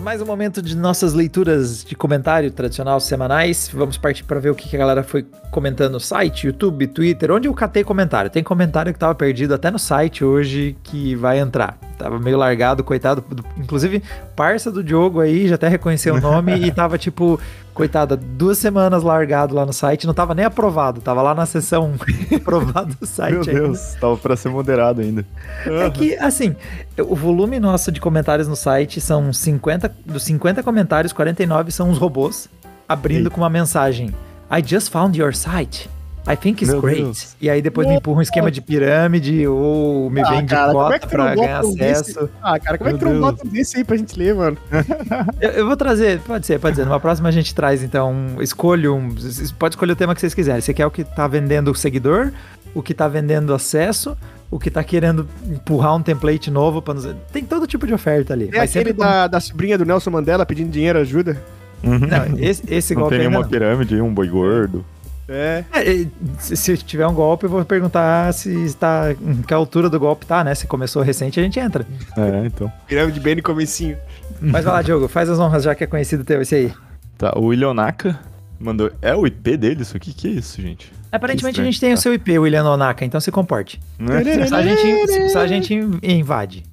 [0.07, 3.68] Mais um momento de nossas leituras de comentário tradicional semanais.
[3.74, 7.48] Vamos partir para ver o que a galera foi comentando no site, YouTube, Twitter, onde
[7.48, 8.30] eu catei comentário.
[8.30, 11.76] Tem comentário que tava perdido até no site hoje que vai entrar.
[11.98, 13.20] Tava meio largado, coitado.
[13.28, 14.00] do- Inclusive,
[14.36, 17.40] parça do Diogo aí já até reconheceu o nome e tava tipo,
[17.77, 21.93] coitada, duas semanas largado lá no site, não tava nem aprovado, tava lá na seção
[22.35, 23.33] aprovado do site.
[23.33, 23.53] Meu ainda.
[23.53, 25.27] Deus, tava pra ser moderado ainda.
[25.66, 26.57] É que, assim,
[26.99, 29.95] o volume nosso de comentários no site são 50.
[30.07, 32.49] Dos 50 comentários, 49 são os robôs
[32.89, 34.14] abrindo com uma mensagem:
[34.51, 35.91] I just found your site.
[36.29, 37.03] I think it's Meu great.
[37.03, 37.37] Deus.
[37.41, 40.74] E aí depois me empurra um esquema de pirâmide ou me Ah, vende cara, é
[40.74, 42.11] cota tu não pra ganhar um desse?
[42.12, 42.29] acesso.
[42.43, 43.33] Ah, cara, como é que tu Meu não Deus.
[43.35, 44.57] bota um desse aí pra gente ler, mano?
[45.41, 46.85] Eu, eu vou trazer, pode ser, pode ser.
[46.85, 49.14] Numa próxima a gente traz, então, escolho um.
[49.59, 50.61] Pode escolher o tema que vocês quiserem.
[50.61, 52.33] Você quer o que tá vendendo o seguidor?
[52.74, 54.14] o que tá vendendo acesso,
[54.51, 57.09] o que tá querendo empurrar um template novo para nos...
[57.33, 58.51] Tem todo tipo de oferta ali.
[58.53, 61.43] É aquele da, da sobrinha do Nelson Mandela pedindo dinheiro, ajuda.
[61.83, 62.01] Uhum.
[62.01, 63.43] Não, esse, esse Não golpe tem não.
[63.49, 64.85] pirâmide, um boi gordo.
[65.29, 65.64] É.
[65.72, 66.07] É,
[66.39, 70.45] se, tiver um golpe, eu vou perguntar se está em que altura do golpe tá,
[70.45, 70.55] né?
[70.55, 71.87] Se começou recente, a gente entra.
[72.16, 72.72] É, então.
[72.87, 73.97] Pirâmide bem no comecinho.
[74.41, 76.74] Mas vai lá, Diogo, faz as honras já que é conhecido teu esse aí.
[77.18, 78.18] Tá, o Ilionaka
[78.61, 78.91] mandou.
[79.03, 80.12] É o IP dele isso aqui?
[80.12, 80.93] Que é isso, gente?
[81.11, 83.81] Aparentemente a gente tem o seu IP, William Onaka, então se comporte.
[83.99, 84.47] Não é?
[84.47, 86.64] Se a gente, se a gente invade.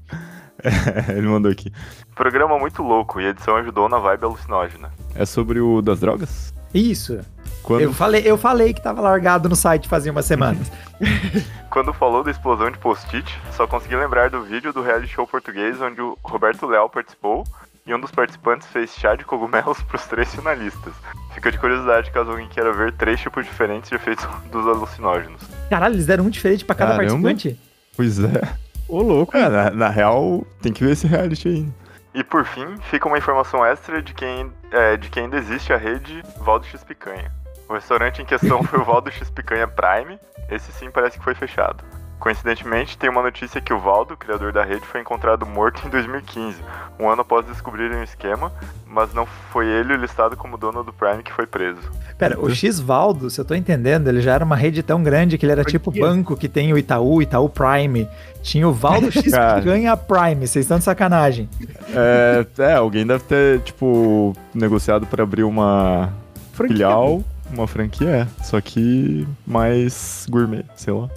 [1.09, 1.71] Ele mandou aqui.
[2.15, 4.91] Programa muito louco e a edição ajudou na vibe alucinógena.
[5.15, 6.52] É sobre o das drogas?
[6.73, 7.19] Isso.
[7.61, 10.71] Quando, Eu falei, eu falei que tava largado no site fazia umas semanas.
[11.69, 15.79] quando falou da explosão de post-it, só consegui lembrar do vídeo do reality show português
[15.81, 17.45] onde o Roberto Leal participou
[17.85, 20.93] e um dos participantes fez chá de cogumelos pros três finalistas.
[21.33, 25.41] Fica de curiosidade caso alguém queira ver três tipos diferentes de efeitos dos alucinógenos.
[25.69, 27.09] Caralho, eles deram um diferente pra cada Caramba.
[27.09, 27.59] participante?
[27.95, 28.41] Pois é.
[28.87, 29.35] Ô, louco.
[29.35, 31.67] É, na, na real, tem que ver esse reality aí.
[32.13, 35.77] E por fim, fica uma informação extra de quem, é, de que ainda existe a
[35.77, 37.31] rede Valdo X Picanha.
[37.67, 41.33] O restaurante em questão foi o Valdo X Picanha Prime, esse sim parece que foi
[41.33, 41.83] fechado.
[42.23, 46.57] Coincidentemente, tem uma notícia que o Valdo, criador da rede, foi encontrado morto em 2015,
[46.97, 48.49] um ano após descobrirem o esquema,
[48.87, 51.81] mas não foi ele listado como dono do Prime que foi preso.
[52.17, 55.45] Pera, o X-Valdo, se eu tô entendendo, ele já era uma rede tão grande que
[55.45, 58.07] ele era tipo banco que tem o Itaú, Itaú Prime.
[58.41, 59.29] Tinha o Valdo X que
[59.61, 61.49] ganha Prime, vocês estão de sacanagem.
[61.93, 66.09] É, é, alguém deve ter, tipo, negociado pra abrir uma
[66.53, 66.73] Franquia.
[66.77, 67.21] filial,
[67.51, 71.09] uma franquia, é, só que mais gourmet, sei lá.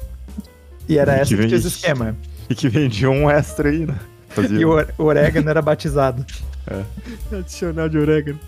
[0.88, 1.76] E era Que essa que vem tinha esse isso.
[1.78, 2.16] esquema.
[2.48, 3.96] E que vendia um extra aí, né?
[4.28, 6.24] Fazia- E o, or- o orégano era batizado.
[7.32, 8.38] Adicional de orégano.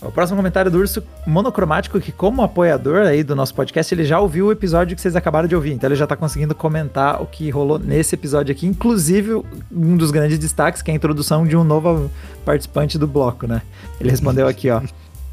[0.00, 4.18] O próximo comentário do Urso Monocromático, que como apoiador aí do nosso podcast, ele já
[4.18, 7.26] ouviu o episódio que vocês acabaram de ouvir, então ele já tá conseguindo comentar o
[7.26, 9.32] que rolou nesse episódio aqui, inclusive
[9.70, 12.10] um dos grandes destaques, que é a introdução de um novo
[12.44, 13.62] participante do bloco, né?
[14.00, 14.80] Ele respondeu aqui, ó.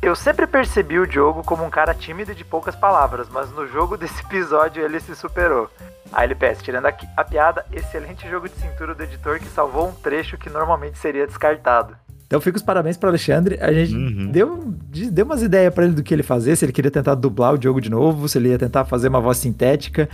[0.02, 3.68] Eu sempre percebi o Diogo como um cara tímido e de poucas palavras, mas no
[3.68, 5.70] jogo desse episódio ele se superou.
[6.12, 9.90] Aí ele peça, tirando a, a piada, excelente jogo de cintura do editor que salvou
[9.90, 11.96] um trecho que normalmente seria descartado.
[12.26, 13.58] Então fica os parabéns para Alexandre.
[13.60, 14.32] A gente Uhum.
[14.32, 14.74] deu,
[15.12, 17.58] deu umas ideias para ele do que ele fazer, se ele queria tentar dublar o
[17.58, 20.08] Diogo de novo, se ele ia tentar fazer uma voz sintética.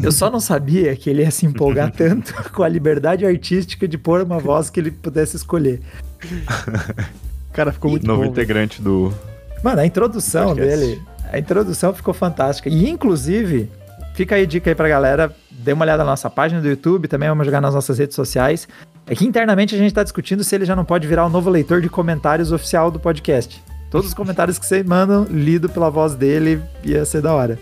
[0.00, 3.98] Eu só não sabia que ele ia se empolgar tanto com a liberdade artística de
[3.98, 5.80] pôr uma voz que ele pudesse escolher.
[7.52, 8.28] Cara, ficou muito Novo bom.
[8.28, 9.12] integrante do.
[9.62, 10.76] Mano, a introdução Podcast.
[10.80, 12.68] dele, a introdução ficou fantástica.
[12.68, 13.70] E inclusive,
[14.14, 17.06] fica aí a dica aí pra galera, dê uma olhada na nossa página do YouTube,
[17.08, 18.66] também vamos jogar nas nossas redes sociais.
[19.06, 21.50] É que internamente a gente tá discutindo se ele já não pode virar o novo
[21.50, 23.62] leitor de comentários oficial do podcast.
[23.90, 27.58] Todos os comentários que vocês mandam, lido pela voz dele, ia ser da hora.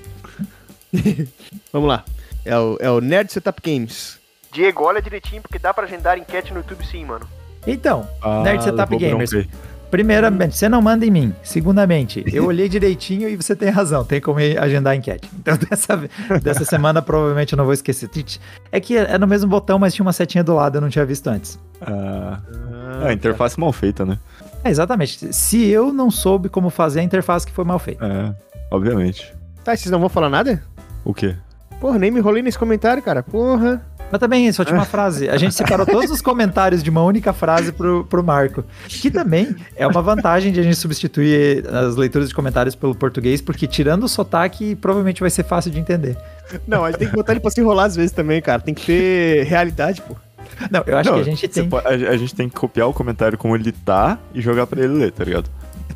[1.72, 2.05] Vamos lá.
[2.44, 4.18] É o, é o Nerd Setup Games.
[4.53, 7.26] Diego, olha direitinho, porque dá pra agendar enquete no YouTube sim, mano.
[7.66, 9.30] Então, Ah, Nerd Setup Gamers.
[9.91, 11.34] Primeiramente, você não manda em mim.
[11.43, 15.28] Segundamente, eu olhei direitinho e você tem razão, tem como agendar a enquete.
[15.41, 15.97] Então, dessa,
[16.43, 18.11] dessa semana, provavelmente eu não vou esquecer.
[18.70, 21.05] É que é no mesmo botão, mas tinha uma setinha do lado, eu não tinha
[21.05, 21.59] visto antes.
[21.80, 22.38] Ah,
[23.03, 24.18] é, a interface mal feita, né?
[24.62, 25.32] É, exatamente.
[25.32, 28.05] Se eu não soube como fazer a interface que foi mal feita.
[28.05, 28.34] É,
[28.70, 29.34] obviamente.
[29.64, 30.62] Tá, vocês não vão falar nada?
[31.05, 31.34] O quê?
[31.80, 33.22] Porra, nem me enrolei nesse comentário, cara.
[33.22, 33.82] Porra.
[34.11, 35.28] Mas também, só tinha uma frase.
[35.28, 38.64] A gente separou todos os comentários de uma única frase pro, pro Marco.
[38.88, 43.40] Que também é uma vantagem de a gente substituir as leituras de comentários pelo português,
[43.40, 46.16] porque tirando o sotaque, provavelmente vai ser fácil de entender.
[46.66, 48.61] Não, a gente tem que botar ele pra se enrolar às vezes também, cara.
[48.61, 50.16] Tem que ter realidade, pô.
[50.70, 51.68] Não, eu acho Não, que a gente tem.
[51.68, 54.80] pode- a, a gente tem que copiar o comentário como ele tá e jogar pra
[54.82, 55.48] ele ler, tá ligado?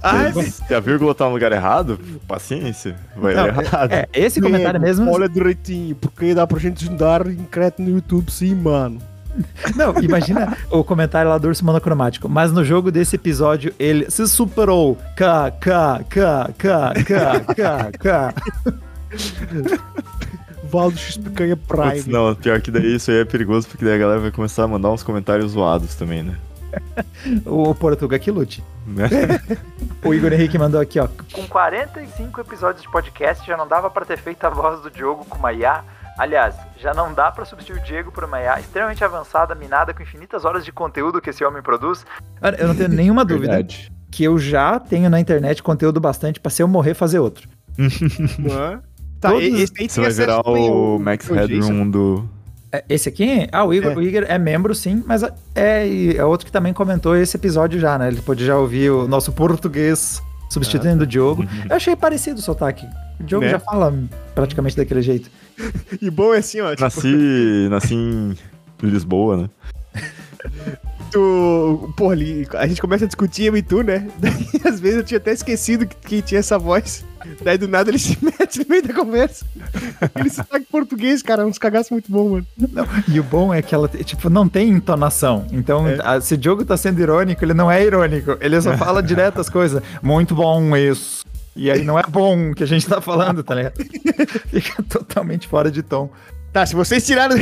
[0.03, 3.93] Ah, Se- se a vírgula tá no lugar errado, paciência, vai Não, ler errado.
[3.93, 5.11] É, esse comentário mesmo.
[5.13, 8.99] Olha direitinho, porque dá pra gente dar increto no YouTube sim, mano.
[9.75, 12.29] Não, imagina o comentário lá do Urso Monocromático.
[12.29, 14.97] Mas no jogo desse episódio, ele se superou.
[15.17, 18.35] K, K, K, K, K, K, K.
[20.71, 21.91] Valdo X Picanha Prime.
[21.93, 24.65] Putz, não, pior que daí isso aí é perigoso, porque daí a galera vai começar
[24.65, 26.35] a mandar uns comentários zoados também, né?
[27.47, 28.63] O Portuga que lute.
[28.87, 29.09] Né?
[30.05, 31.09] O Igor Henrique mandou aqui, ó.
[31.33, 35.25] Com 45 episódios de podcast, já não dava pra ter feito a voz do Diogo
[35.25, 35.83] com uma IA.
[36.19, 40.03] Aliás, já não dá pra substituir o Diego por uma IA extremamente avançada, minada, com
[40.03, 42.05] infinitas horas de conteúdo que esse homem produz.
[42.41, 43.91] Mano, eu não tenho nenhuma dúvida Verdade.
[44.13, 47.49] que eu já tenho na internet conteúdo bastante pra se eu morrer fazer outro.
[49.21, 51.27] Tá, Todos- e- esse aí Você vai virar ao- o Max.
[51.29, 52.29] Headroom do.
[52.77, 53.49] É, Esse aqui?
[53.53, 53.97] Ah, o Igor É.
[53.97, 55.23] o Igor é membro, sim, mas
[55.55, 58.09] é, e é outro que também comentou esse episódio já, né?
[58.09, 60.21] Ele pode já ouvir o nosso português
[60.51, 61.45] substituindo o Diogo.
[61.69, 62.87] Eu achei parecido o sotaque.
[63.21, 63.51] O Diogo Né?
[63.53, 63.95] já fala
[64.35, 65.31] praticamente daquele jeito.
[66.03, 66.71] E bom é assim, ó.
[66.71, 68.37] Tipo, Nasci, nasci em
[68.83, 69.51] Lisboa, né?
[71.15, 71.93] tu.
[71.97, 74.07] Porra, ali, a gente começa a discutir eu e tu, né?
[74.19, 77.05] Daí, às vezes eu tinha até esquecido que, que tinha essa voz.
[77.43, 79.47] Daí do nada ele se mete no meio da conversa.
[80.17, 81.47] Ele se em português, cara.
[81.47, 82.47] Uns cagaços muito bom, mano.
[83.09, 85.47] E o bom é que ela, tipo, não tem entonação.
[85.51, 85.99] Então, É.
[86.05, 88.37] a- se o Diogo tá sendo irônico, ele não é irônico.
[88.41, 89.83] Ele só fala direto as coisas.
[90.03, 91.25] Muito bom isso.
[91.57, 93.77] E aí não é bom o que a gente tá falando, tá ligado?
[94.49, 96.11] Fica totalmente fora de tom.
[96.53, 97.37] Tá, se vocês tiraram.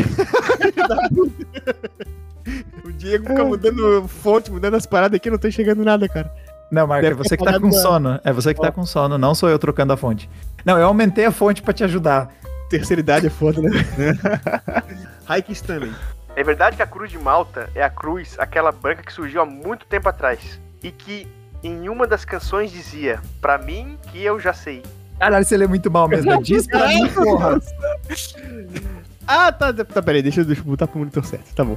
[2.85, 6.33] O Diego fica mudando fonte, mudando as paradas aqui, não tô enxergando nada, cara.
[6.71, 8.21] Não, Marco, é Deve você ter que tá com da- sono.
[8.25, 10.29] É você que tá com sono, não sou eu trocando a fonte.
[10.65, 12.31] Não, eu aumentei a fonte pra te ajudar.
[12.71, 13.71] Terceira idade é foda, né?
[15.29, 15.93] Hike Stanley.
[16.35, 19.47] É verdade que a cruz de Malta é a cruz, aquela branca que surgiu há
[19.47, 20.59] muito tempo atrás.
[20.83, 21.29] E que
[21.63, 24.83] em uma das canções dizia, pra mim que eu já sei.
[25.19, 26.37] Caralho, você lê muito mal mesmo.
[26.43, 27.61] Diz pra mim, porra.
[29.27, 31.77] Ah, tá, tá, tá, peraí, deixa, eu- deixa eu botar pro monitor certo, tá bom.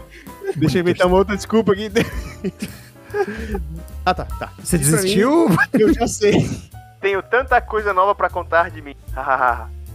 [0.55, 1.91] Deixa eu inventar uma outra desculpa aqui.
[4.05, 4.51] ah, tá, tá.
[4.59, 5.47] Você Isso pra mim, desistiu?
[5.73, 6.49] Eu já sei.
[6.99, 8.95] Tenho tanta coisa nova pra contar de mim.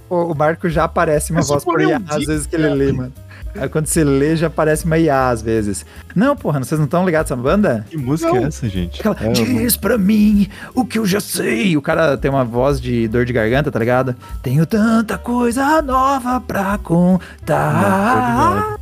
[0.09, 2.69] O o Marco já aparece uma Eu voz por um às dia, vezes que ele
[2.71, 3.13] lê, mano.
[3.55, 5.85] Aí quando você lê, já aparece uma IA às vezes.
[6.15, 7.85] Não, porra, vocês não estão ligados nessa banda?
[7.91, 9.01] Que música é essa, gente?
[9.01, 11.77] Aquela, É, eu não- diz pra mim o que eu já sei.
[11.77, 14.15] O cara tem uma voz de dor de garganta, tá ligado?
[14.43, 18.77] Tenho tanta coisa nova pra contar.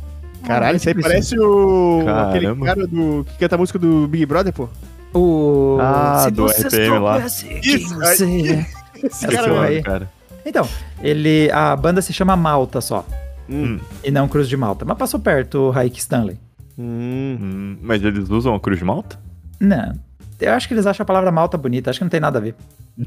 [0.45, 2.05] Caralho, isso aí parece o.
[2.07, 2.65] aquele Caramba.
[2.65, 3.25] cara do.
[3.29, 4.69] que canta a música do Big Brother, pô.
[5.13, 5.77] O...
[5.81, 7.19] Ah, Se do RPM lá.
[7.19, 8.65] Isso, você é.
[9.05, 9.81] Esse Essa cara, aí.
[9.83, 10.09] cara.
[10.45, 10.67] Então,
[11.01, 11.49] ele.
[11.51, 13.05] A banda se chama Malta só.
[13.49, 13.79] Hum.
[14.03, 14.85] E não Cruz de Malta.
[14.85, 16.37] Mas passou perto o Raik Stanley.
[16.77, 17.37] Hum.
[17.41, 19.19] Hum, mas eles usam a cruz de malta?
[19.59, 19.93] Não.
[20.39, 21.89] Eu acho que eles acham a palavra malta bonita.
[21.89, 22.55] Acho que não tem nada a ver.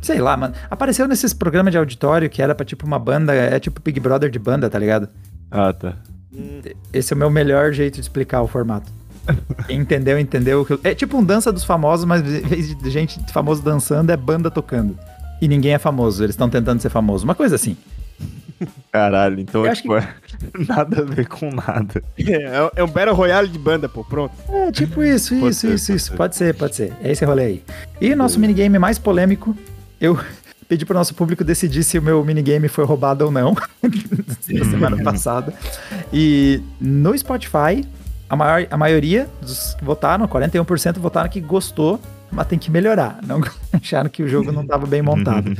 [0.02, 0.54] Sei lá, mano.
[0.70, 3.32] Apareceu nesses programas de auditório que era pra tipo uma banda.
[3.34, 5.08] É tipo Big Brother de banda, tá ligado?
[5.50, 5.94] Ah, tá.
[6.92, 8.90] Esse é o meu melhor jeito de explicar o formato.
[9.66, 10.64] Quem entendeu, entendeu.
[10.66, 14.10] que eu- É tipo um dança dos famosos, mas em vez de gente famoso dançando,
[14.10, 14.98] é banda tocando.
[15.40, 17.22] E ninguém é famoso, eles estão tentando ser famosos.
[17.24, 17.76] Uma coisa assim.
[18.92, 20.14] Caralho, então Eu acho tipo, é
[20.68, 22.02] nada a ver com nada.
[22.18, 24.34] É, é um Battle Royale de banda, pô, pronto.
[24.48, 26.10] É, tipo isso, Pode isso, ser, isso, pode isso.
[26.10, 26.16] ser.
[26.16, 26.92] Pode ser, pode ser.
[27.02, 27.64] É esse rolê aí.
[28.00, 29.56] E o nosso minigame mais polêmico,
[30.00, 30.18] eu
[30.68, 33.54] pedi pro nosso público decidir se o meu minigame foi roubado ou não.
[33.82, 35.54] na semana passada.
[36.12, 37.86] E no Spotify,
[38.28, 43.18] a, maior, a maioria dos que votaram, 41% votaram que gostou, mas tem que melhorar.
[43.26, 43.40] Não
[43.72, 45.54] acharam que o jogo não estava bem montado.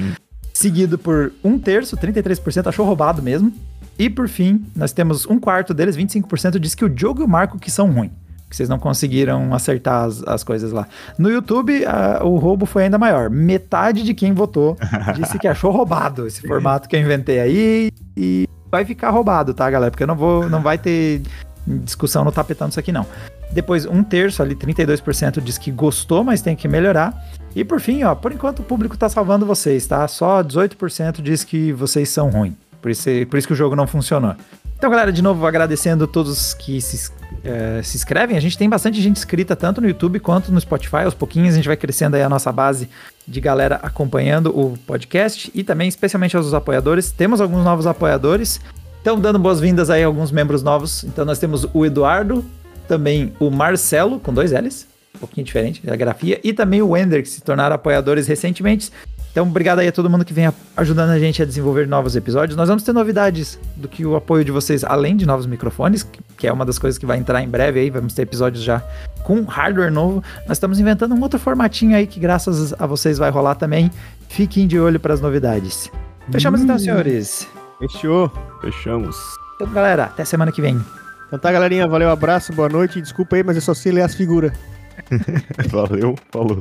[0.53, 3.53] Seguido por um terço, 33% achou roubado mesmo.
[3.99, 7.28] E por fim, nós temos um quarto deles, 25%, diz que o Diogo e o
[7.28, 8.11] Marco que são ruins.
[8.49, 10.86] Que vocês não conseguiram acertar as, as coisas lá.
[11.18, 13.30] No YouTube, a- o roubo foi ainda maior.
[13.30, 14.76] Metade de quem votou
[15.16, 17.90] disse que achou roubado esse formato que eu inventei aí.
[18.16, 19.90] E vai ficar roubado, tá, galera?
[19.90, 20.51] Porque eu não vou.
[20.51, 21.22] Não vai ter
[21.66, 23.07] discussão no tapetão disso aqui, não.
[23.53, 27.14] Depois, um terço ali, 32% diz que gostou, mas tem que melhorar.
[27.55, 30.07] E por fim, ó, por enquanto o público tá salvando vocês, tá?
[30.09, 32.55] Só 18% diz que vocês são ruins.
[32.83, 34.35] Por isso, por isso que o jogo não funcionou.
[34.76, 37.12] Então, galera, de novo, agradecendo todos que se,
[37.45, 38.37] eh, se inscrevem.
[38.37, 41.05] A gente tem bastante gente inscrita, tanto no YouTube quanto no Spotify.
[41.05, 42.89] Aos pouquinhos a gente vai crescendo aí a nossa base
[43.26, 47.12] de galera acompanhando o podcast e também, especialmente aos apoiadores.
[47.12, 48.61] Temos alguns novos apoiadores.
[49.01, 51.05] Então, dando boas-vindas aí a alguns membros novos.
[51.05, 52.45] Então, nós temos o Eduardo,
[52.89, 57.22] também o Marcelo, com dois L's, um pouquinho diferente da grafia, e também o Wender,
[57.22, 58.91] que se tornaram apoiadores recentemente.
[59.33, 62.55] Então, obrigado aí a todo mundo que vem ajudando a gente a desenvolver novos episódios.
[62.55, 66.03] Nós vamos ter novidades do que o apoio de vocês, além de novos microfones,
[66.37, 67.89] que- é uma das coisas que vai entrar em breve aí.
[67.89, 68.83] Vamos ter episódios já
[69.24, 70.22] com hardware novo.
[70.47, 73.91] Nós estamos inventando um outro formatinho aí que, graças a vocês, vai rolar também.
[74.28, 75.91] Fiquem de olho para as novidades.
[76.30, 77.49] Fechamos então, senhores.
[77.78, 78.30] Fechou.
[78.61, 79.16] Fechamos.
[79.57, 80.78] Então, galera, até semana que vem.
[81.28, 81.89] Então tá, galerinha.
[81.89, 83.01] Valeu, abraço, boa noite.
[83.01, 84.53] Desculpa aí, mas eu só sei ler as figuras.
[85.72, 86.61] Valeu, falou.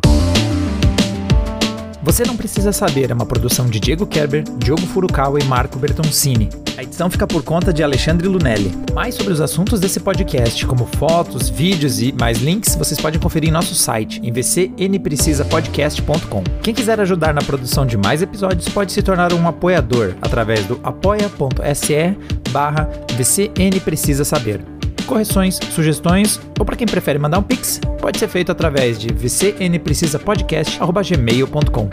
[2.04, 6.50] Você não precisa saber é uma produção de Diego Kerber, Diogo Furukawa e Marco Bertoncini.
[6.76, 8.72] A edição fica por conta de Alexandre Lunelli.
[8.92, 13.50] Mais sobre os assuntos desse podcast, como fotos, vídeos e mais links, vocês podem conferir
[13.50, 16.44] em nosso site, em vcnprecisapodcast.com.
[16.64, 20.80] Quem quiser ajudar na produção de mais episódios pode se tornar um apoiador através do
[20.84, 22.18] apoia.se
[22.52, 24.71] barra VCNPrecisa Saber.
[25.12, 31.90] Correções, sugestões ou para quem prefere mandar um pix, pode ser feito através de vcnprecisapodcast.gmail.com.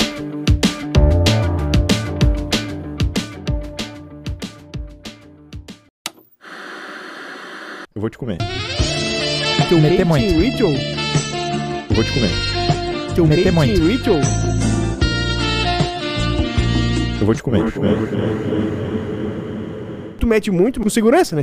[7.92, 8.38] Eu vou te comer.
[9.68, 10.52] Teu Meter mating muito.
[10.52, 10.72] ritual?
[11.90, 12.30] Eu vou te comer.
[13.16, 13.88] Teu Meter mating muito.
[13.88, 14.20] ritual?
[17.20, 17.64] Eu vou te comer.
[20.20, 21.42] Tu mete muito com segurança, né?